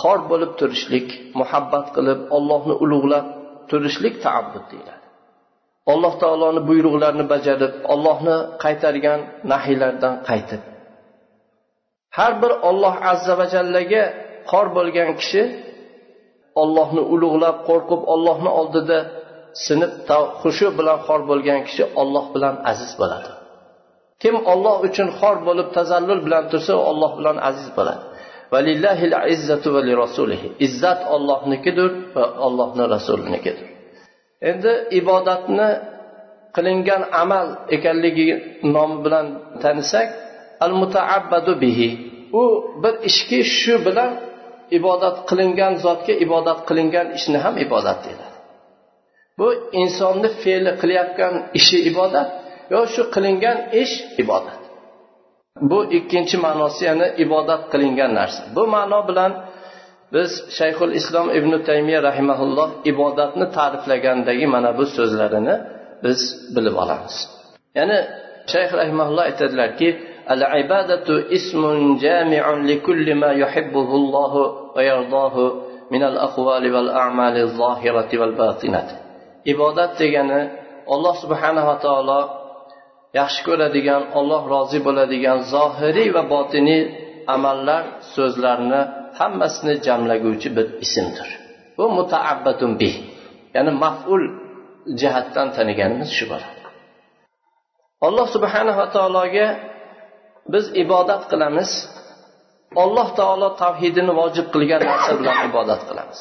xor 0.00 0.18
bo'lib 0.30 0.52
turishlik 0.60 1.08
muhabbat 1.40 1.86
qilib 1.96 2.20
ollohni 2.36 2.74
ulug'lab 2.84 3.26
turishlik 3.70 4.14
taabbud 4.26 4.64
deyiladi. 4.70 5.04
Alloh 5.92 6.14
taoloni 6.22 6.60
buyruqlarini 6.68 7.26
bajarib 7.34 7.72
ollohni 7.92 8.36
qaytargan 8.64 9.20
nahiylardan 9.52 10.14
qaytib. 10.28 10.62
Har 12.16 12.32
bir 12.42 12.52
olloh 12.68 12.94
azza 13.12 13.34
va 13.40 13.46
jallaga 13.54 14.04
xor 14.50 14.66
bo'lgan 14.76 15.10
kishi 15.20 15.42
ollohni 16.62 17.02
ulug'lab 17.14 17.56
qo'rqib 17.68 18.02
ollohni 18.14 18.50
oldida 18.60 18.98
sinib 19.66 19.92
xushu 20.42 20.68
bilan 20.78 20.98
xor 21.06 21.20
bo'lgan 21.30 21.60
kishi 21.66 21.84
olloh 22.00 22.24
bilan 22.34 22.54
aziz 22.70 22.92
bo'ladi. 23.00 23.30
Kim 24.22 24.34
olloh 24.52 24.76
uchun 24.88 25.08
xor 25.18 25.36
bo'lib 25.48 25.68
tazallul 25.76 26.20
bilan 26.26 26.44
tursa 26.52 26.74
olloh 26.90 27.12
bilan 27.18 27.36
aziz 27.48 27.68
bo'ladi. 27.78 28.04
Izzat 30.66 31.00
ollohnikidir 31.14 31.90
va 32.14 32.24
ollohni 32.46 32.84
rasulinikidir 32.94 33.68
endi 34.48 34.72
ibodatni 35.00 35.68
qilingan 36.56 37.02
amal 37.22 37.46
ekanligi 37.76 38.26
nomi 38.74 38.96
bilan 39.04 39.26
tanisak 39.62 40.08
al 40.64 40.72
mutaabbadu 40.80 41.52
bihi. 41.64 41.88
U 42.40 42.42
bir 42.82 42.94
ishki 43.10 43.40
shu 43.58 43.74
bilan 43.86 44.10
ibodat 44.78 45.16
qilingan 45.30 45.72
zotga 45.84 46.14
ibodat 46.24 46.58
qilingan 46.68 47.06
ishni 47.18 47.38
ham 47.44 47.54
ibodat 47.66 47.98
deydi. 48.06 48.24
Bu 49.40 49.48
insonni 49.82 50.28
fe'li 50.42 50.70
qilayotgan 50.80 51.34
ishi 51.58 51.78
ibodat 51.90 52.28
yo 52.72 52.80
shu 52.94 53.02
qilingan 53.14 53.58
ish 53.82 53.94
ibodat. 54.22 54.60
Bu 55.70 55.78
ikkinchi 55.98 56.36
ma'nosi 56.46 56.82
ya'ni 56.88 57.06
ibodat 57.24 57.62
qilingan 57.72 58.10
narsa. 58.18 58.42
Bu 58.56 58.62
ma'no 58.74 59.00
bilan 59.08 59.32
biz 60.14 60.30
shayxul 60.58 60.92
islom 61.00 61.26
ibn 61.38 61.52
taymiya 61.68 62.00
rahimaulloh 62.08 62.68
ibodatni 62.92 63.46
ta'riflagandagi 63.56 64.46
mana 64.54 64.70
bu 64.78 64.84
so'zlarini 64.96 65.54
biz 66.04 66.18
bilib 66.54 66.76
olamiz. 66.82 67.16
Ya'ni 67.78 67.98
shayx 68.52 68.70
rahimaulloh 68.80 69.24
aytadilarki 69.30 69.88
al 70.34 70.42
ibadatu 70.62 71.12
ismun 71.38 71.78
jami'un 72.04 72.58
li 72.68 72.76
kulli 72.86 73.12
ma 73.22 73.30
yuhibbuhu 73.42 73.94
Allohu 74.02 74.42
va 74.74 74.82
yardahu 74.90 75.42
min 75.92 76.02
al 76.10 76.16
aqwali 76.28 76.68
val 76.76 76.90
a'mali 77.04 77.40
zohirati 77.60 78.14
val 78.22 78.34
batinati. 78.40 78.94
Ibodat 79.52 79.92
degani 80.00 80.40
alloh 80.94 81.14
subhanava 81.22 81.74
taolo 81.84 82.20
yaxshi 83.18 83.40
ko'radigan 83.48 84.02
olloh 84.18 84.42
rozi 84.54 84.78
bo'ladigan 84.86 85.38
zohiriy 85.54 86.08
va 86.16 86.22
botiniy 86.34 86.82
amallar 87.34 87.82
so'zlarni 88.14 88.80
hammasini 89.18 89.74
jamlaguvchi 89.86 90.48
bir 90.56 90.66
ismdir. 90.84 91.28
Bu 91.78 91.84
mutaabbatun 91.98 92.70
bih 92.80 92.94
ya'ni 93.54 93.72
maful 93.84 94.22
jihatdan 95.00 95.48
taniganimiz 95.56 96.10
shu 96.18 96.24
bo'ladi. 96.32 96.60
Alloh 98.06 98.26
subhanava 98.34 98.86
taologa 98.94 99.48
biz 100.52 100.64
ibodat 100.82 101.22
qilamiz. 101.30 101.70
Alloh 102.84 103.08
taolo 103.20 103.48
tavhidini 103.62 104.12
vojib 104.20 104.46
qilgan 104.54 104.82
narsa 104.90 105.12
bilan 105.18 105.36
ibodat 105.50 105.82
qilamiz. 105.88 106.20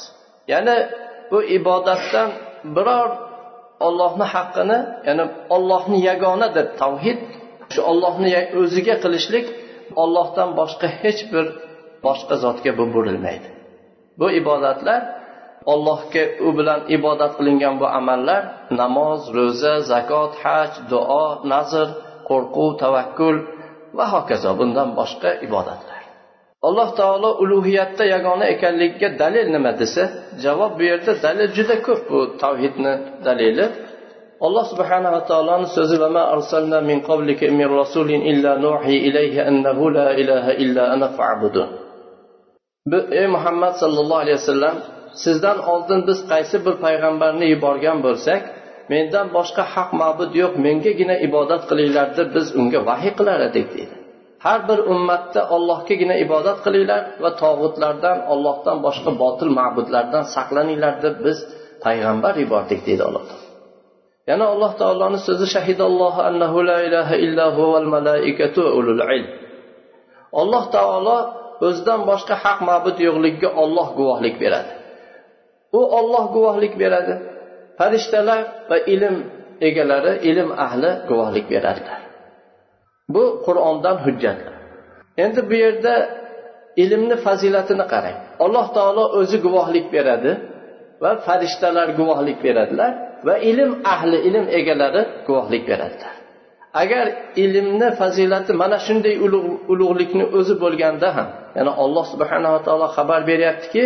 Ya'ni 0.52 0.78
bu 1.32 1.40
ibodatdan 1.58 2.30
biror 2.76 3.10
ollohni 3.88 4.26
haqqini 4.34 4.78
ya'ni 5.08 5.26
ollohni 5.56 6.00
yagona 6.10 6.48
deb 6.58 6.68
tavhid 6.82 7.20
shu 7.74 7.82
ollohni 7.92 8.30
o'ziga 8.62 8.96
qilishlik 9.04 9.46
ollohdan 10.04 10.50
boshqa 10.60 10.88
hech 11.02 11.22
bir 11.34 11.46
boshqa 12.06 12.36
zotga 12.44 12.72
bu 12.80 12.86
burilmaydi. 12.94 13.48
Bu 14.20 14.28
ibodatlar 14.42 15.02
ollohga 15.74 16.24
u 16.48 16.50
bilan 16.58 16.80
ibodat 16.98 17.32
qilingan 17.38 17.76
bu 17.82 17.88
amallar 18.00 18.42
namoz 18.82 19.22
ro'za 19.38 19.74
zakot 19.92 20.32
haj 20.44 20.72
duo 20.92 21.26
nazr 21.54 21.88
qo'rquv 22.30 22.70
tavakkul 22.84 23.38
va 23.98 24.06
hokazo 24.14 24.52
bundan 24.60 24.90
boshqa 25.00 25.30
ibodatlar 25.48 25.89
alloh 26.68 26.90
taolo 27.00 27.30
ulug'iyatda 27.44 28.04
yagona 28.14 28.46
ekanligiga 28.54 29.10
dalil 29.22 29.48
nima 29.56 29.72
desa 29.82 30.04
javob 30.44 30.72
bu 30.78 30.84
yerda 30.92 31.14
dalil 31.26 31.50
juda 31.58 31.76
ko'p 31.88 32.02
bu 32.12 32.20
tavhidni 32.44 32.94
dalili. 33.28 33.66
Alloh 34.46 34.66
subhanava 34.72 35.20
taoloni 35.30 35.68
so'zi 35.76 35.98
min 36.90 37.00
qablika 37.10 37.46
min 37.60 37.68
rasulin 37.82 38.22
illa 38.32 38.52
nuhi 38.66 38.96
ilayhi 39.08 39.40
annahu 39.50 39.84
la 39.98 40.10
ilaha 40.22 40.52
illa 40.64 40.84
ana 40.96 41.08
fa'budun 41.18 41.70
ey 43.22 43.28
muhammad 43.36 43.74
sallallohu 43.82 44.22
alayhi 44.24 44.40
vasallam 44.42 44.76
sizdan 45.24 45.58
oldin 45.74 46.00
biz 46.08 46.20
qaysi 46.32 46.58
bir 46.66 46.76
payg'ambarni 46.86 47.46
yuborgan 47.54 47.98
bo'lsak 48.06 48.42
mendan 48.92 49.28
boshqa 49.38 49.64
haq 49.74 49.90
ma'bud 50.02 50.32
yo'q 50.42 50.54
mengagina 50.66 51.16
ibodat 51.28 51.62
qilinglar 51.70 52.08
deb 52.18 52.28
biz 52.36 52.48
unga 52.60 52.80
vahiy 52.90 53.14
qilar 53.20 53.40
edik 53.50 53.68
deydi. 53.76 53.96
Har 54.46 54.60
bir 54.70 54.80
ummatda 54.94 55.42
ollohgagina 55.56 56.16
ibodat 56.26 56.58
qilinglar 56.66 57.02
va 57.24 57.30
tog'utlardan 57.44 58.18
ollohdan 58.34 58.78
boshqa 58.86 59.12
botil 59.24 59.50
ma'budlardan 59.60 60.24
saqlaninglar 60.36 60.94
deb 61.06 61.16
biz 61.26 61.38
payg'ambar 61.86 62.34
yubordik 62.44 62.80
deydi 62.88 63.04
alloh 63.10 63.24
yana 64.30 64.46
alloh 64.54 64.72
taoloni 64.82 65.20
so'zi 65.28 65.48
shahidallohu 65.56 66.20
annahu 66.30 66.58
la 66.70 66.78
ilaha 66.88 67.16
illahu 67.26 67.62
val 67.74 67.88
malaikatu 67.96 68.62
ulul 68.78 69.02
ilm. 69.16 69.30
Alloh 70.42 70.64
taolo 70.76 71.18
o'zidan 71.68 72.02
boshqa 72.12 72.36
haq 72.44 72.60
ma'bud 72.70 72.98
yo'qligiga 73.08 73.50
olloh 73.64 73.88
guvohlik 74.00 74.36
beradi. 74.44 74.72
U 75.78 75.80
olloh 76.00 76.24
guvohlik 76.36 76.74
beradi. 76.82 77.14
Farishtalar 77.78 78.40
va 78.70 78.78
ilm 78.94 79.16
egalari 79.68 80.14
ilm 80.30 80.50
ahli 80.66 80.92
guvohlik 81.10 81.46
beradilar 81.54 82.09
bu 83.14 83.24
qur'ondan 83.46 83.98
hujjatlar 84.06 84.56
endi 85.24 85.42
bu 85.50 85.56
yerda 85.64 85.94
ilmni 86.84 87.16
fazilatini 87.26 87.86
qarang. 87.94 88.18
Alloh 88.46 88.68
taolo 88.78 89.04
o'zi 89.20 89.38
guvohlik 89.46 89.86
beradi 89.96 90.32
va 91.04 91.12
farishtalar 91.26 91.88
guvohlik 92.00 92.38
beradilar 92.46 92.92
va 93.28 93.36
ilm 93.52 93.72
ahli 93.94 94.18
ilm 94.30 94.46
egalari 94.60 95.02
guvohlik 95.28 95.64
beradilar. 95.70 96.14
Agar 96.84 97.06
ilmni 97.44 97.90
fazilati 98.00 98.52
mana 98.62 98.78
shunday 98.88 99.16
ulug'likni 99.74 100.26
o'zi 100.38 100.56
bo'lganda 100.64 101.08
ham 101.18 101.28
ya'ni 101.58 101.72
alloh 101.84 102.06
subhanava 102.14 102.60
taolo 102.68 102.88
xabar 102.98 103.22
beryaptiki 103.32 103.84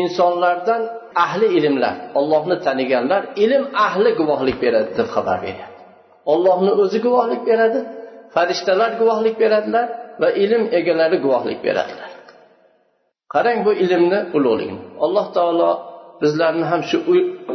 insonlardan 0.00 0.82
ahli 1.24 1.46
ilmlar 1.58 1.94
ollohni 2.20 2.56
taniganlar 2.66 3.22
ilm 3.44 3.64
ahli 3.86 4.10
guvohlik 4.20 4.56
beradi 4.64 4.90
deb 4.98 5.08
xabar 5.14 5.38
beryapti. 5.46 5.79
Ollohni 6.32 6.72
o'zi 6.82 6.98
guvohlik 7.06 7.42
beradi 7.50 7.80
farishtalar 8.34 8.90
guvohlik 9.00 9.36
beradilar 9.42 9.86
va 10.20 10.28
ilm 10.44 10.62
egalari 10.78 11.16
guvohlik 11.24 11.60
beradilar. 11.66 12.10
Qarang 13.34 13.58
bu 13.66 13.72
ilmni 13.84 14.20
ulug'ligini. 14.36 14.82
Alloh 15.04 15.26
taolo 15.36 15.70
bizlarni 16.22 16.64
ham 16.72 16.82
shu 16.90 16.98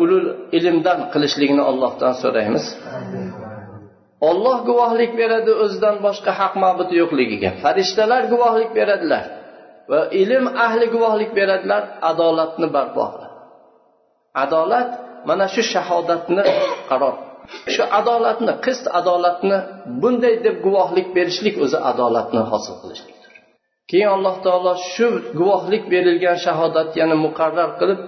ulul 0.04 0.28
ilmdan 0.58 0.99
qilishligini 1.13 1.63
ollohdan 1.71 2.13
so'raymiz. 2.21 2.65
Olloh 4.30 4.58
guvohlik 4.69 5.12
beradi 5.21 5.51
o'zidan 5.63 5.95
boshqa 6.06 6.32
haq 6.39 6.54
ma'bud 6.63 6.89
yo'qligiga. 7.01 7.49
Farishtalar 7.63 8.23
guvohlik 8.34 8.69
beradilar 8.80 9.23
va 9.91 9.99
ilm 10.21 10.45
ahli 10.65 10.86
guvohlik 10.95 11.32
beradilar 11.39 11.84
adolatni 12.10 12.67
barpo 12.75 13.06
adolat 14.43 14.89
mana 15.30 15.45
shu 15.54 15.62
shahodatni 15.73 16.43
qaror 16.89 17.15
shu 17.73 17.84
adolatni 17.99 18.53
qist 18.65 18.86
adolatni 18.99 19.58
bunday 20.01 20.36
deb 20.45 20.55
guvohlik 20.65 21.08
berishlik 21.17 21.55
o'zi 21.63 21.77
adolatni 21.91 22.41
hosil 22.51 22.75
qilishlikdir. 22.81 23.34
Keyin 23.89 24.10
alloh 24.15 24.36
taolo 24.45 24.73
shu 24.93 25.08
guvohlik 25.39 25.84
berilgan 25.93 26.38
shahodat 26.45 26.89
yana 26.99 27.15
muqarrar 27.25 27.71
qilib 27.79 27.99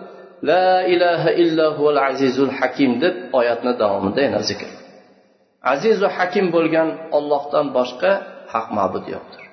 la 0.50 0.68
ilaha 0.94 1.30
illallohu 1.44 2.00
azizul 2.10 2.52
hakim 2.60 2.92
deb 3.04 3.16
oyatni 3.40 3.72
davomida 3.82 4.20
yana 4.28 4.42
zikr 4.50 4.70
azizu 5.74 6.08
hakim 6.18 6.46
bo'lgan 6.56 6.90
ollohdan 7.18 7.66
boshqa 7.78 8.12
haq 8.54 8.68
ma'bud 8.78 9.06
yo'qdir. 9.14 9.44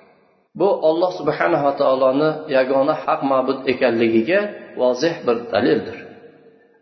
Bu 0.61 0.69
olloh 0.89 1.11
subhanava 1.21 1.73
taoloni 1.81 2.31
yagona 2.57 2.95
haq 3.05 3.21
ma'bud 3.33 3.59
ekanligiga 3.73 4.41
vozih 4.81 5.15
bir 5.27 5.37
dalildir. 5.53 5.97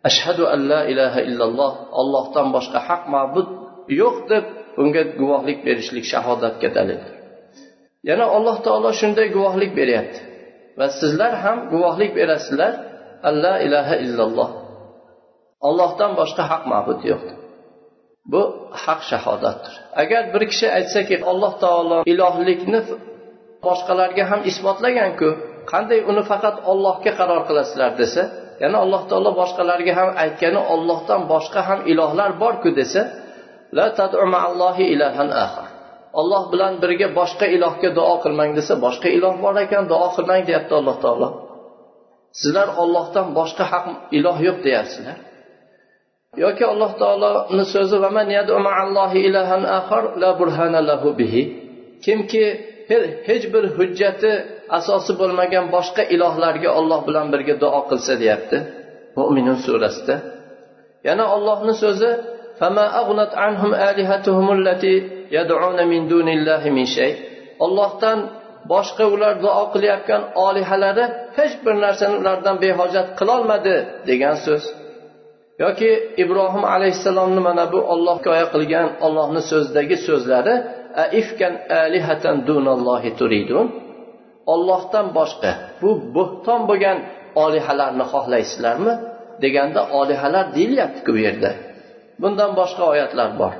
Ashhadu 0.09 0.43
an 0.53 0.59
la 0.71 0.81
ilaha 0.91 1.19
illalloh 1.29 1.71
ollohdan 2.01 2.47
boshqa 2.55 2.79
haq 2.87 3.03
ma'bud 3.15 3.47
yo'q 4.01 4.17
deb 4.31 4.45
unga 4.81 5.03
guvohlik 5.19 5.59
berishlik 5.67 6.05
shahodatga 6.13 6.69
dalildir 6.77 7.13
yana 8.09 8.25
alloh 8.37 8.57
taolo 8.65 8.89
shunday 9.01 9.27
guvohlik 9.35 9.71
beryapti. 9.79 10.19
Va 10.79 10.87
sizlar 10.99 11.33
ham 11.43 11.57
guvohlik 11.73 12.11
berasizlar 12.19 12.73
alla 13.29 13.53
ilaha 13.65 13.95
illalloh. 14.05 14.49
Ollohdan 15.67 16.11
boshqa 16.19 16.43
haq 16.51 16.63
ma'bud 16.73 16.99
yo'q. 17.11 17.25
Bu 18.31 18.41
haq 18.83 19.01
shahodatdir. 19.11 19.73
Agar 20.01 20.23
bir 20.33 20.43
kishi 20.51 20.67
aytsaki 20.77 21.15
alloh 21.31 21.53
taolo 21.63 21.97
ilohlikni 22.13 22.79
boshqalarga 23.67 24.23
ham 24.31 24.41
isbotlaganku 24.51 25.29
qanday 25.71 25.99
uni 26.09 26.23
faqat 26.31 26.55
ollohga 26.71 27.11
qaror 27.19 27.41
qilasizlar 27.47 27.91
desa 28.01 28.23
ya'ni 28.63 28.77
alloh 28.83 29.01
taolo 29.09 29.31
boshqalarga 29.41 29.93
ham 29.99 30.09
aytgani 30.23 30.59
ollohdan 30.73 31.21
boshqa 31.33 31.61
ham 31.67 31.79
ilohlar 31.91 32.31
borku 32.43 32.69
desa 32.79 33.01
la 33.77 33.85
ilahan 34.95 35.29
olloh 36.19 36.43
bilan 36.51 36.73
birga 36.81 37.07
boshqa 37.19 37.45
ilohga 37.55 37.89
duo 37.97 38.15
qilmang 38.23 38.51
desa 38.57 38.73
boshqa 38.85 39.07
iloh 39.17 39.33
bor 39.43 39.55
ekan 39.65 39.83
duo 39.91 40.07
qilmang 40.15 40.41
deyapti 40.47 40.73
alloh 40.79 40.97
taolo. 41.03 41.29
Sizlar 42.39 42.69
ollohdan 42.83 43.27
boshqa 43.39 43.63
haq 43.71 43.85
iloh 44.17 44.37
yo'q 44.47 44.57
deyapsizlar. 44.65 45.17
Yoki 46.43 46.63
alloh 46.73 46.91
taoloni 47.01 47.65
so'zi 47.73 47.97
kimki 52.05 52.45
hech 53.29 53.45
bir 53.53 53.63
hujjati 53.77 54.31
asosi 54.77 55.11
bo'lmagan 55.21 55.65
boshqa 55.75 56.03
ilohlarga 56.15 56.69
olloh 56.79 56.99
bilan 57.07 57.27
birga 57.33 57.55
duo 57.63 57.79
qilsa 57.89 58.13
deyapti 58.21 58.57
mo'minun 59.17 59.57
surasida. 59.65 60.15
Yana 61.07 61.25
ollohni 61.35 61.73
so'zi 61.83 62.11
ollohdan 67.65 68.19
boshqa 68.71 69.05
ular 69.13 69.33
duo 69.45 69.63
qilayotgan 69.73 70.21
olihalari 70.45 71.05
hech 71.37 71.53
bir 71.65 71.75
narsani 71.85 72.15
ulardan 72.21 72.55
behojat 72.63 73.07
qilolmadi 73.19 73.75
degan 74.09 74.35
so'z. 74.45 74.63
Yoki 75.63 75.91
ibrohim 76.23 76.63
alayhissalomni 76.75 77.41
mana 77.47 77.65
bu 77.73 77.79
olloh 77.93 78.15
hikoya 78.19 78.45
qilgan 78.53 78.87
ollohni 79.05 79.41
so'zidagi 79.51 79.95
so'zlari 80.07 80.55
aifkan 81.05 81.53
alihatan 81.85 82.35
dunallohi 82.49 83.11
turidun 83.19 83.67
ollohdan 84.53 85.07
boshqa 85.17 85.51
bu 85.81 85.89
bo'xton 86.15 86.61
bo'lgan 86.69 86.97
olihalarni 87.45 88.05
xohlaysizlarmi 88.13 88.93
deganda 89.43 89.81
olihalar 89.99 90.45
deyilyaptiku 90.55 91.11
bu 91.15 91.19
yerda 91.27 91.51
bundan 92.21 92.51
boshqa 92.59 92.83
oyatlar 92.93 93.29
bor 93.41 93.53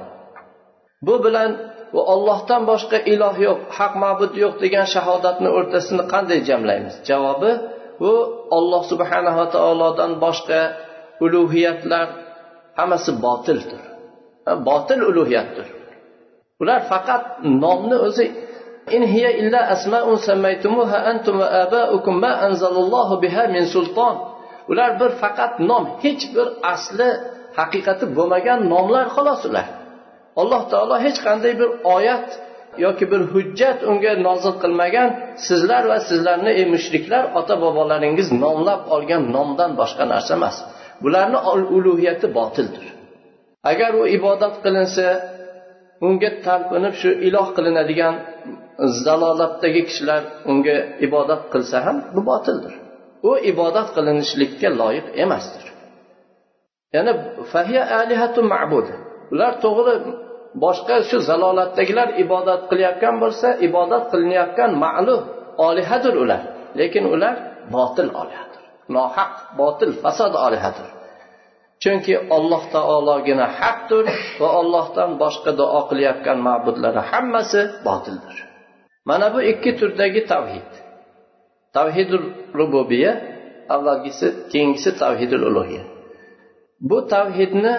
bu 1.08 1.16
bilan 1.26 1.52
va 1.96 2.02
ollohdan 2.14 2.62
boshqa 2.72 2.98
iloh 3.14 3.36
yo'q 3.48 3.60
haq 3.78 3.94
ma'bud 4.04 4.34
yo'q 4.44 4.54
degan 4.64 4.88
shahodatni 4.96 5.50
o'rtasini 5.58 6.04
qanday 6.14 6.40
jamlaymiz 6.50 6.96
javobi 7.10 7.52
bu 8.02 8.14
olloh 8.58 8.84
subhanava 8.92 9.46
taolodan 9.56 10.12
boshqa 10.26 10.62
ulug'iyatlar 11.26 12.08
hammasi 12.80 13.12
botildir 13.26 13.82
botil 14.70 15.00
ulug'iyatdir 15.10 15.68
ular 16.64 16.80
faqat 16.92 17.24
nomni 17.64 17.98
o'zi 18.08 18.26
in 18.96 19.04
hiya 19.14 19.32
illa 19.42 19.60
asmaun 19.76 20.18
sammaytumuha 20.28 20.98
antum 21.12 21.36
va 21.42 21.48
abaukum 21.66 22.14
ma 22.24 22.32
anzalallohu 22.48 23.14
biha 23.24 23.44
min 23.56 23.64
sulton 23.74 24.16
ular 24.72 24.92
bir 25.00 25.12
faqat 25.22 25.54
nom 25.70 25.84
hech 26.04 26.24
bir 26.36 26.48
asli 26.74 27.10
haqiqati 27.60 28.06
bo'lmagan 28.18 28.60
nomlar 28.74 29.06
xolos 29.16 29.42
ular. 29.50 29.68
Alloh 30.42 30.62
taolo 30.72 30.96
hech 31.06 31.18
qanday 31.26 31.54
bir 31.62 31.70
oyat 31.96 32.28
yoki 32.86 33.06
bir 33.12 33.22
hujjat 33.34 33.80
unga 33.92 34.14
nozil 34.28 34.54
qilmagan 34.64 35.10
sizlar 35.48 35.84
va 35.92 35.98
sizlarni 36.10 36.52
ey 36.60 36.66
mushriklar 36.74 37.24
ota 37.40 37.56
bobolaringiz 37.64 38.28
nomlab 38.44 38.82
olgan 38.96 39.24
nomdan 39.36 39.72
boshqa 39.82 40.04
narsa 40.14 40.32
emas. 40.40 40.56
Bularni 41.04 41.40
ulug'iyati 41.78 42.28
botildir. 42.38 42.86
Agar 43.72 43.92
u 44.02 44.04
ibodat 44.18 44.56
qilinsa 44.64 45.06
unga 46.08 46.30
talpinib 46.46 46.94
shu 47.02 47.10
iloh 47.28 47.48
qilinadigan 47.56 48.16
zalolatdagi 49.06 49.82
kishilar 49.88 50.22
unga 50.52 50.76
ibodat 51.06 51.42
qilsa 51.54 51.78
ham 51.86 51.98
bu 52.16 52.22
botildir. 52.30 52.74
U 53.30 53.32
ibodat 53.52 53.88
qilinishlikka 53.96 54.70
loyiq 54.82 55.08
emasdir. 55.24 55.64
Ya'ni 56.96 57.12
fahiya 57.52 57.84
alihatu 58.02 58.40
ma'bud. 58.54 58.88
Ular 59.34 59.54
to'g'ri 59.64 59.96
boshqa 60.64 60.96
shu 61.10 61.18
zalolatdagilar 61.30 62.08
ibodat 62.24 62.62
qilayotgan 62.70 63.16
bo'lsa 63.24 63.48
ibodat 63.68 64.04
qilinayotgan 64.12 64.72
ma'lum 64.84 65.22
olihadir 65.68 66.14
ular. 66.24 66.42
Lekin 66.80 67.06
ular 67.16 67.36
botil 67.76 68.10
olihadir. 68.22 68.62
Nohaq 68.96 69.32
botil 69.60 69.92
fasod 70.04 70.34
olihadir. 70.46 70.88
Chunki 71.84 72.14
alloh 72.38 72.64
taologina 72.76 73.46
haqdir 73.60 74.06
va 74.42 74.50
ollohdan 74.62 75.10
boshqa 75.24 75.52
duo 75.60 75.80
qilayotgan 75.90 76.38
ma'budlari 76.48 77.02
hammasi 77.12 77.62
botildir. 77.88 78.36
Mana 79.10 79.28
bu 79.34 79.40
ikki 79.52 79.72
turdagi 79.80 80.22
tavhid. 80.32 80.70
Tavhidul 81.78 82.26
rububiya 82.60 83.12
avvalgisi 83.76 84.28
keyingisi 84.52 84.90
tavhidul 85.02 85.44
ulug'iya 85.50 85.84
bu 86.90 86.98
tavhidni 87.14 87.76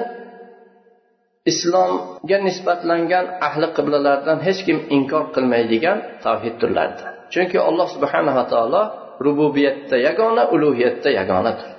islomga 1.50 2.38
nisbatlangan 2.46 3.24
ahli 3.46 3.66
qiblalardan 3.76 4.38
hech 4.46 4.60
kim 4.66 4.78
inkor 4.96 5.24
qilmaydigan 5.34 5.98
tavhid 6.26 6.54
turlaridir. 6.60 7.08
Chunki 7.32 7.56
alloh 7.68 7.88
subhanava 7.94 8.44
taolo 8.52 8.82
rububiyatda 9.26 9.96
yagona 10.06 10.42
ulug'iyatda 10.54 11.08
yagonadir 11.18 11.73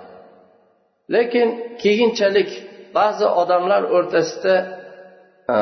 lekin 1.13 1.77
keyinchalik 1.83 2.49
ba'zi 2.97 3.25
odamlar 3.41 3.83
o'rtasida 3.95 4.55
e, 5.53 5.57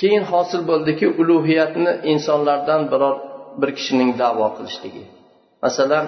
keyin 0.00 0.24
hosil 0.32 0.62
bo'ldiki 0.70 1.06
ulug'iyatni 1.20 1.92
insonlardan 2.12 2.82
biror 2.92 3.16
bir 3.60 3.70
kishining 3.78 4.10
davo 4.22 4.46
qilishligi. 4.56 5.04
Masalan 5.64 6.04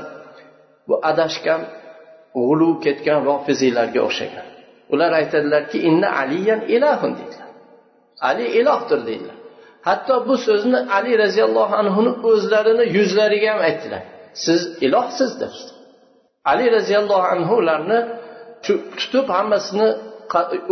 bu 0.89 0.95
adashgan 1.11 1.61
g'uluv 2.37 2.75
ketgan 2.85 3.21
rofiziylarga 3.29 4.01
o'xshagan. 4.09 4.47
Ular 4.93 5.11
aytadilarki 5.21 5.79
inna 5.89 6.09
aliyan 6.23 6.61
ilahun 6.75 7.13
deydilar. 7.19 7.51
Ali 8.29 8.47
ilohdir 8.61 9.01
deydilar. 9.09 9.37
Hatto 9.89 10.15
bu 10.29 10.35
so'zni 10.47 10.79
ali 10.97 11.13
roziyallohu 11.25 11.75
anhuni 11.83 12.13
o'zlarini 12.31 12.85
yuzlariga 12.97 13.49
ham 13.53 13.61
aytdilar. 13.69 14.03
Siz 14.45 14.61
ilohsiz 14.87 15.33
deb 15.41 15.55
ali 16.53 16.67
roziyallohu 16.77 17.27
anhu 17.35 17.55
ularni 17.63 17.99
tutib 18.99 19.27
hammasini 19.37 19.89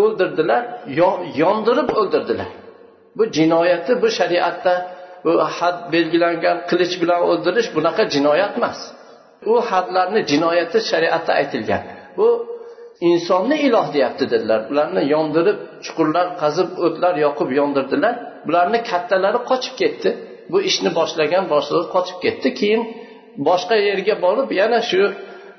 o'ldirdilar 0.04 0.62
yondirib 1.42 1.88
o'ldirdilar. 2.00 2.50
Bu 3.16 3.24
jinoyati 3.36 3.92
bu 4.02 4.08
shariatda 4.18 4.74
bu 5.24 5.32
had 5.58 5.76
belgilangan 5.94 6.56
qilich 6.70 6.94
bilan 7.02 7.20
o'ldirish 7.30 7.68
bunaqa 7.76 8.02
jinoyat 8.14 8.52
emas. 8.60 8.78
U 9.52 9.54
hadlarni 9.70 10.20
jinoyati 10.30 10.78
shariatda 10.90 11.32
aytilgan. 11.40 11.82
Bu 12.18 12.28
insonni 13.10 13.56
iloh 13.66 13.86
deyapti 13.94 14.24
dedilar 14.32 14.60
ularni 14.70 15.02
yondirib 15.14 15.58
chuqurlar 15.84 16.26
qazib 16.42 16.68
o'tlar 16.86 17.14
yoqib 17.24 17.48
yondirdilar. 17.60 18.14
Bularni 18.46 18.78
kattalari 18.90 19.40
qochib 19.50 19.74
ketdi. 19.80 20.10
Bu 20.52 20.58
ishni 20.70 20.90
boshlagan 20.98 21.44
boshlig'i 21.52 21.86
qochib 21.94 22.18
ketdi. 22.24 22.48
Keyin 22.60 22.82
boshqa 23.48 23.76
yerga 23.88 24.14
borib 24.24 24.48
yana 24.60 24.80
shu 24.90 25.00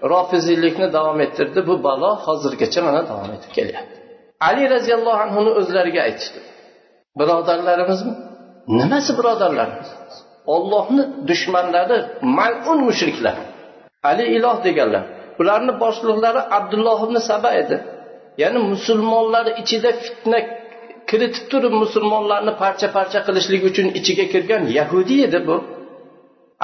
rofiziylikni 0.04 0.88
davom 0.94 1.22
ettirdi. 1.26 1.60
Bu 1.68 1.84
balo 1.84 2.12
hozirgacha 2.26 2.82
mana 2.88 3.02
davom 3.10 3.30
etib 3.38 3.52
kelyapti. 3.58 3.96
Ali 4.50 4.64
roziyallohu 4.74 5.20
anhuni 5.26 5.52
o'zlariga 5.60 6.02
aytishdi. 6.08 6.40
Birodarlarimizmi? 7.20 8.14
Nimasi 8.80 9.12
birodarlarimiz? 9.18 9.90
Ollohni 10.56 11.04
dushmanlari 11.30 11.98
malun 12.22 12.80
mushriklar. 12.88 13.36
Ali 14.10 14.24
iloh 14.38 14.58
deganlar. 14.68 15.04
Ularni 15.40 15.74
boshliqlari 15.84 16.42
abdulloh 16.58 17.00
ibn 17.08 17.18
saba 17.30 17.52
edi. 17.62 17.78
Ya'ni 18.42 18.60
musulmonlar 18.74 19.46
ichida 19.62 19.92
fitna 20.04 20.40
kiritib 21.10 21.46
turib 21.52 21.74
musulmonlarni 21.84 22.54
parcha 22.64 22.88
parcha 22.98 23.20
qilishlik 23.28 23.62
uchun 23.70 23.88
ichiga 24.00 24.26
kirgan 24.34 24.64
yahudiy 24.80 25.20
edi 25.28 25.40
bu. 25.48 25.56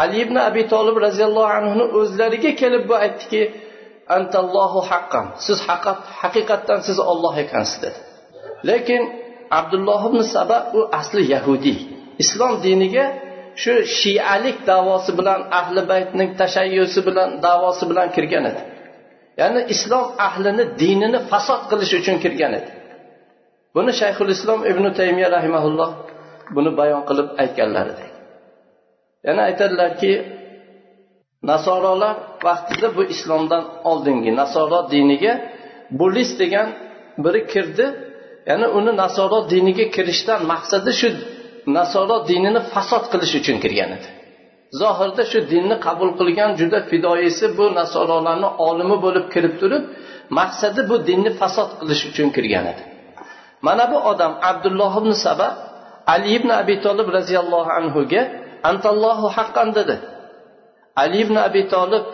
Ali 0.01 0.15
ibn 0.25 0.35
abi 0.49 0.61
tolib 0.73 0.95
roziyallohu 1.05 1.51
anhuni 1.59 1.85
o'zlariga 1.99 2.51
kelib 2.61 2.83
bu 2.89 2.95
aytdiki 3.05 3.41
antallohu 4.17 4.79
haqqan. 4.89 5.25
Siz 5.45 5.57
haqiqatdan 6.21 6.79
siz 6.87 6.97
olloh 7.11 7.33
ekansiz 7.43 7.77
dedi. 7.83 7.99
Lekin 8.69 9.01
abdulloh 9.59 10.01
ibn 10.09 10.19
saba 10.35 10.57
u 10.77 10.79
asli 10.99 11.23
yahudiy 11.33 11.77
islom 12.23 12.53
diniga 12.65 13.05
shu 13.61 13.73
shiyalik 13.99 14.57
davosi 14.71 15.11
bilan 15.19 15.39
ahli 15.59 15.81
baytning 15.91 16.29
tashayyusi 16.41 16.99
bilan 17.07 17.29
davosi 17.45 17.83
bilan 17.89 18.07
kirgan 18.15 18.45
edi. 18.51 18.61
Ya'ni 19.41 19.61
islom 19.73 20.05
ahlini 20.27 20.63
dinini 20.81 21.19
fasod 21.31 21.61
qilish 21.69 21.93
uchun 21.99 22.17
kirgan 22.23 22.53
edi. 22.59 22.69
Buni 23.75 23.91
shayxul 24.01 24.29
islom 24.35 24.59
ibn 24.71 24.83
taymiya 24.99 25.29
rahimaulloh 25.35 25.89
buni 26.55 26.71
bayon 26.79 27.01
qilib 27.09 27.27
aytganlar 27.43 27.85
edi. 27.93 28.05
Yana 29.27 29.41
aytadilarki 29.49 30.11
nasorolar 31.51 32.15
vaqtida 32.47 32.87
bu 32.97 33.03
islomdan 33.13 33.63
oldingi 33.91 34.31
nasoro 34.41 34.79
diniga 34.93 35.33
bulis 35.99 36.31
degan 36.41 36.67
biri 37.23 37.41
kirdi. 37.53 37.85
Ya'ni 38.49 38.67
uni 38.77 38.91
nasoro 39.03 39.39
diniga 39.53 39.85
kirishdan 39.95 40.39
maqsadi 40.51 40.91
shu 40.99 41.09
nasoro 41.77 42.17
dinini 42.29 42.61
fasod 42.73 43.03
qilish 43.11 43.33
uchun 43.39 43.57
kirgan 43.63 43.89
edi. 43.97 44.07
Zohirda 44.81 45.23
shu 45.31 45.39
dinni 45.51 45.75
qabul 45.85 46.09
qilgan 46.19 46.51
juda 46.59 46.79
fidoyisi 46.89 47.45
bu 47.57 47.65
nasorolarni 47.79 48.49
olimi 48.67 48.97
bo'lib 49.05 49.25
kirib 49.33 49.53
turib 49.61 49.83
maqsadi 50.39 50.81
bu 50.89 50.95
dinni 51.09 51.31
fasod 51.39 51.69
qilish 51.79 52.03
uchun 52.09 52.27
kirgan 52.35 52.65
edi. 52.71 52.83
Mana 53.67 53.83
bu 53.91 53.97
odam 54.11 54.33
abdulloh 54.49 54.93
ibn 55.01 55.11
saba 55.25 55.47
ali 56.13 56.27
ibn 56.37 56.49
abi 56.61 56.75
tolib 56.85 57.07
roziyallohu 57.17 57.69
anhuga 57.79 58.21
antallohu 58.69 59.27
haqqan 59.37 59.69
dedi. 59.77 59.95
Ali 61.01 61.17
ibn 61.25 61.35
abi 61.47 61.61
tolib 61.73 62.05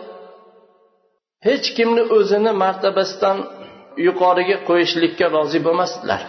hech 1.46 1.66
kimni 1.76 2.02
o'zini 2.16 2.52
martabasidan 2.62 3.38
yuqoriga 4.06 4.56
qo'yishlikka 4.68 5.26
rozi 5.36 5.58
bo'lmasdilar. 5.66 6.22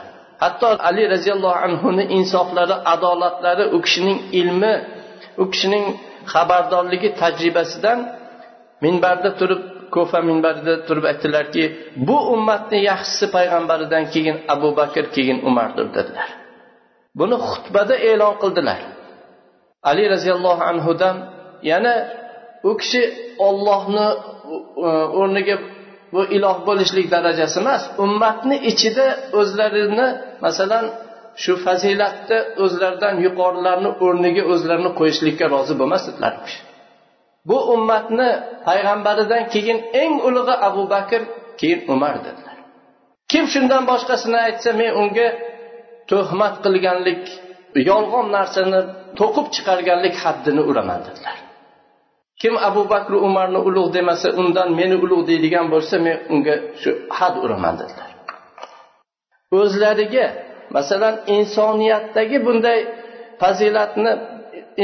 Hatto 0.43 0.67
ali 0.89 1.03
roziyallohu 1.13 1.57
anhuni 1.67 2.03
insoflari 2.17 2.76
adolatlari 2.93 3.65
u 3.76 3.78
kishining 3.86 4.19
ilmi 4.39 4.74
u 5.41 5.45
kishining 5.51 5.86
xabardorligi 6.34 7.09
tajribasidan 7.22 7.99
minbarda 8.84 9.30
turib 9.39 9.61
ko'fa 9.95 10.19
minbarida 10.30 10.76
turib 10.88 11.05
aytdilarki 11.11 11.63
bu 12.07 12.17
ummatni 12.36 12.80
yaxshisi 12.89 13.26
payg'ambaridan 13.36 14.03
keyin 14.13 14.38
abu 14.53 14.69
bakr 14.80 15.05
keyin 15.15 15.38
umardir 15.49 15.88
dedilar. 15.97 16.30
Buni 17.19 17.38
xutbada 17.47 17.95
e'lon 18.09 18.34
qildilar. 18.43 18.80
Ali 19.89 20.03
roziyallohu 20.13 20.61
anhudan 20.71 21.15
yana 21.71 21.93
u 22.69 22.71
kishi 22.82 23.01
ollohni 23.47 24.07
o'rniga 25.21 25.55
bu 26.13 26.21
iloh 26.38 26.57
bo'lishlik 26.67 27.07
darajasi 27.15 27.57
emas 27.63 27.84
ummatni 28.03 28.55
ichida 28.71 29.07
o'zlarini 29.39 30.07
masalan 30.45 30.86
shu 31.43 31.53
fazilatda 31.65 32.38
o'zlaridan 32.63 33.15
yuqorilarni 33.25 33.89
o'rniga 34.05 34.43
o'zlarini 34.53 34.91
qo'yishlikka 34.99 35.45
rozi 35.53 35.73
bo'lmas 35.79 36.03
bu 37.49 37.57
ummatni 37.73 38.29
payg'ambaridan 38.67 39.43
keyin 39.53 39.79
eng 40.03 40.13
ulug'i 40.27 40.55
abu 40.67 40.84
bakr 40.93 41.21
keyin 41.59 41.79
umar 41.93 42.15
dedilar. 42.25 42.57
Kim 43.32 43.45
shundan 43.53 43.84
boshqasini 43.91 44.38
aytsa 44.47 44.69
men 44.82 44.91
unga 45.01 45.27
tuhmat 46.09 46.55
qilganlik 46.65 47.23
yolg'on 47.89 48.28
narsani 48.38 48.80
to'qib 49.19 49.47
chiqarganlik 49.55 50.15
haddini 50.24 50.61
uraman 50.69 50.99
dedilar 51.07 51.38
kim 52.41 52.53
abu 52.69 52.82
bakr 52.93 53.13
umarni 53.28 53.59
ulug' 53.67 53.89
demasa 53.97 54.28
undan 54.41 54.69
meni 54.80 54.95
ulug' 55.05 55.24
deydigan 55.30 55.65
bo'lsa 55.74 55.95
men 56.05 56.17
unga 56.34 56.55
shu 56.82 56.89
had 57.17 57.36
uraman 57.45 57.74
dedilar 57.82 58.09
o'zlariga 59.59 60.28
masalan 60.76 61.15
insoniyatdagi 61.38 62.38
bunday 62.47 62.80
fazilatni 63.41 64.11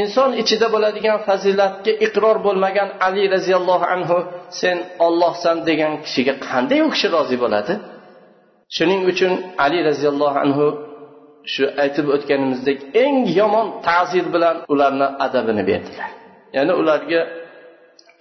inson 0.02 0.30
ichida 0.42 0.68
bo'ladigan 0.76 1.18
fazilatga 1.28 1.92
iqror 2.06 2.38
bo'lmagan 2.46 2.90
ali 3.08 3.24
roziyallohu 3.36 3.86
anhu 3.96 4.18
sen 4.60 4.78
ollohsan 5.08 5.58
degan 5.70 5.94
kishiga 6.06 6.34
qanday 6.48 6.80
u 6.86 6.90
kishi 6.94 7.08
rozi 7.16 7.38
bo'ladi? 7.44 7.74
Shuning 8.76 9.02
uchun 9.12 9.32
ali 9.66 9.80
roziyallohu 9.90 10.38
anhu 10.46 10.66
shu 11.54 11.64
aytib 11.84 12.06
o'tganimizdek 12.16 12.78
eng 13.04 13.18
yomon 13.40 13.68
ta'zir 13.88 14.26
bilan 14.36 14.58
ularni 14.74 15.08
adabini 15.26 15.64
berdilar. 15.70 16.10
Ya'ni 16.58 16.74
ularga 16.82 17.22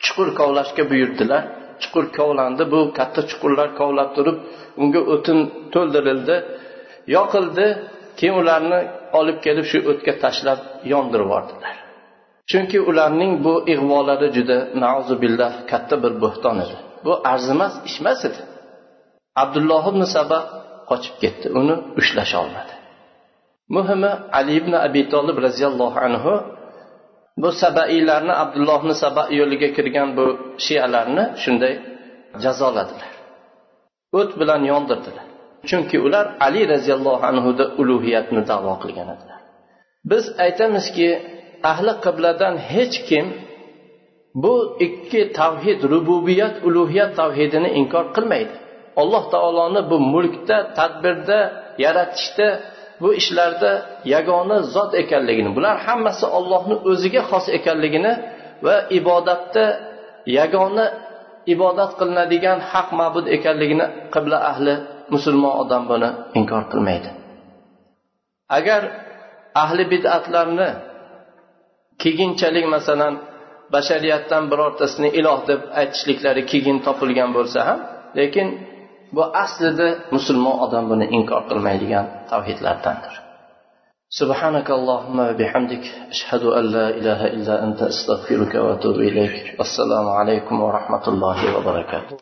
chuqur 0.05 0.29
kovlashga 0.39 0.83
buyurdilar. 0.91 1.43
Chuqur 1.83 2.05
kovlandi 2.19 2.65
bu 2.73 2.81
katta 2.99 3.21
chuqurlar 3.31 3.69
kovlab 3.81 4.11
turib 4.17 4.37
unga 4.83 5.01
o'tin 5.15 5.39
to'ldirildi 5.75 6.37
yoqildi. 7.17 7.67
Keyin 8.19 8.37
ularni 8.43 8.81
olib 9.19 9.39
kelib 9.47 9.67
shu 9.71 9.79
o'tga 9.91 10.13
tashlab 10.25 10.61
yondirib 10.93 11.27
yubordilar. 11.29 11.75
Chunki 12.51 12.79
ularning 12.91 13.33
bu 13.47 13.55
ig'volari 13.75 14.29
juda 14.37 14.59
billah 15.23 15.53
katta 15.71 15.95
bir 16.03 16.13
bo'xton 16.23 16.57
edi. 16.65 16.77
Bu 17.05 17.13
arzimas 17.33 17.75
ish 17.89 17.97
emas 18.03 18.21
edi. 18.29 18.41
Abdulloh 19.43 19.85
ibn 19.93 20.03
saba 20.17 20.39
qochib 20.91 21.15
ketdi. 21.23 21.47
Uni 21.61 21.75
ushlasha 22.01 22.37
olmadi. 22.45 22.73
Muhimi 23.75 24.11
ali 24.39 24.53
ibn 24.61 24.73
abi 24.87 25.03
tolib 25.13 25.37
roziyallohu 25.47 25.99
anhu 26.07 26.33
bu 27.43 27.49
sabaiylarni 27.63 28.35
abdullohni 28.43 28.95
saba 29.03 29.23
yo'liga 29.39 29.69
kirgan 29.77 30.09
bu 30.19 30.27
shiyalarni 30.65 31.25
shunday 31.43 31.75
jazoladilar. 32.45 33.11
O't 34.19 34.31
bilan 34.41 34.63
yondirdilar. 34.73 35.27
Chunki 35.69 35.97
ular 36.07 36.27
ali 36.47 36.63
roziyallohu 36.75 37.23
anhuni 37.31 37.65
ulug'iyatni 37.81 38.43
davo 38.51 38.75
qilgan 38.83 39.09
edilar. 39.15 39.41
Biz 40.11 40.25
aytamizki 40.45 41.09
ahli 41.71 41.93
qibladan 42.05 42.55
hech 42.73 42.97
kim 43.09 43.27
bu 44.43 44.55
ikki 44.87 45.21
tavhid 45.41 45.81
rububiyat 45.93 46.55
ulug'iyat 46.69 47.11
tavhidini 47.21 47.71
inkor 47.81 48.05
qilmaydi. 48.17 48.55
Alloh 49.01 49.25
taoloni 49.35 49.81
bu 49.91 49.97
mulkda 50.13 50.59
tadbirda 50.79 51.41
yaratishda 51.85 52.49
bu 53.03 53.09
ishlarda 53.21 53.73
yagona 54.15 54.57
zot 54.75 54.93
ekanligini 55.03 55.51
bular 55.57 55.77
hammasi 55.87 56.27
ollohni 56.39 56.77
o'ziga 56.91 57.23
xos 57.31 57.47
ekanligini 57.59 58.13
va 58.67 58.77
ibodatda 58.99 59.65
yagona 60.39 60.87
ibodat 61.55 61.91
qilinadigan 61.99 62.59
haq 62.73 62.89
ma'bud 63.01 63.27
ekanligini 63.37 63.87
qibla 64.15 64.39
ahli 64.51 64.75
musulmon 65.15 65.55
odam 65.63 65.83
buni 65.91 66.09
inkor 66.41 66.63
qilmaydi. 66.73 67.09
Agar 68.59 68.83
ahli 69.63 69.85
bid'atlarni 69.93 70.69
keyinchalik 72.03 72.67
masalan 72.77 73.15
bashariyatdan 73.75 74.45
birortasini 74.51 75.09
iloh 75.21 75.41
deb 75.51 75.61
aytishliklari 75.81 76.43
keyin 76.51 76.79
topilgan 76.87 77.31
bo'lsa 77.37 77.59
ham 77.69 77.79
lekin 78.19 78.47
bu 79.16 79.22
aslida 79.44 79.88
musulmon 80.16 80.56
odam 80.66 80.84
buni 80.92 81.06
inkor 81.18 81.42
qilmaydigan 81.50 82.06
tavhidlardandir 82.32 83.16
سبحانك 84.22 84.68
اللهم 84.80 85.18
وبحمدك 85.30 85.86
أشهد 86.14 86.44
أن 86.60 86.66
لا 86.76 86.88
إله 87.00 87.20
إلا 87.36 87.56
أنت 87.64 87.80
أستغفرك 87.92 88.54
وأتوب 88.56 88.96
إليك 89.10 89.36
والسلام 89.60 90.08
عليكم 90.20 90.56
ورحمة 90.62 91.06
الله 91.08 91.38
وبركاته 91.58 92.16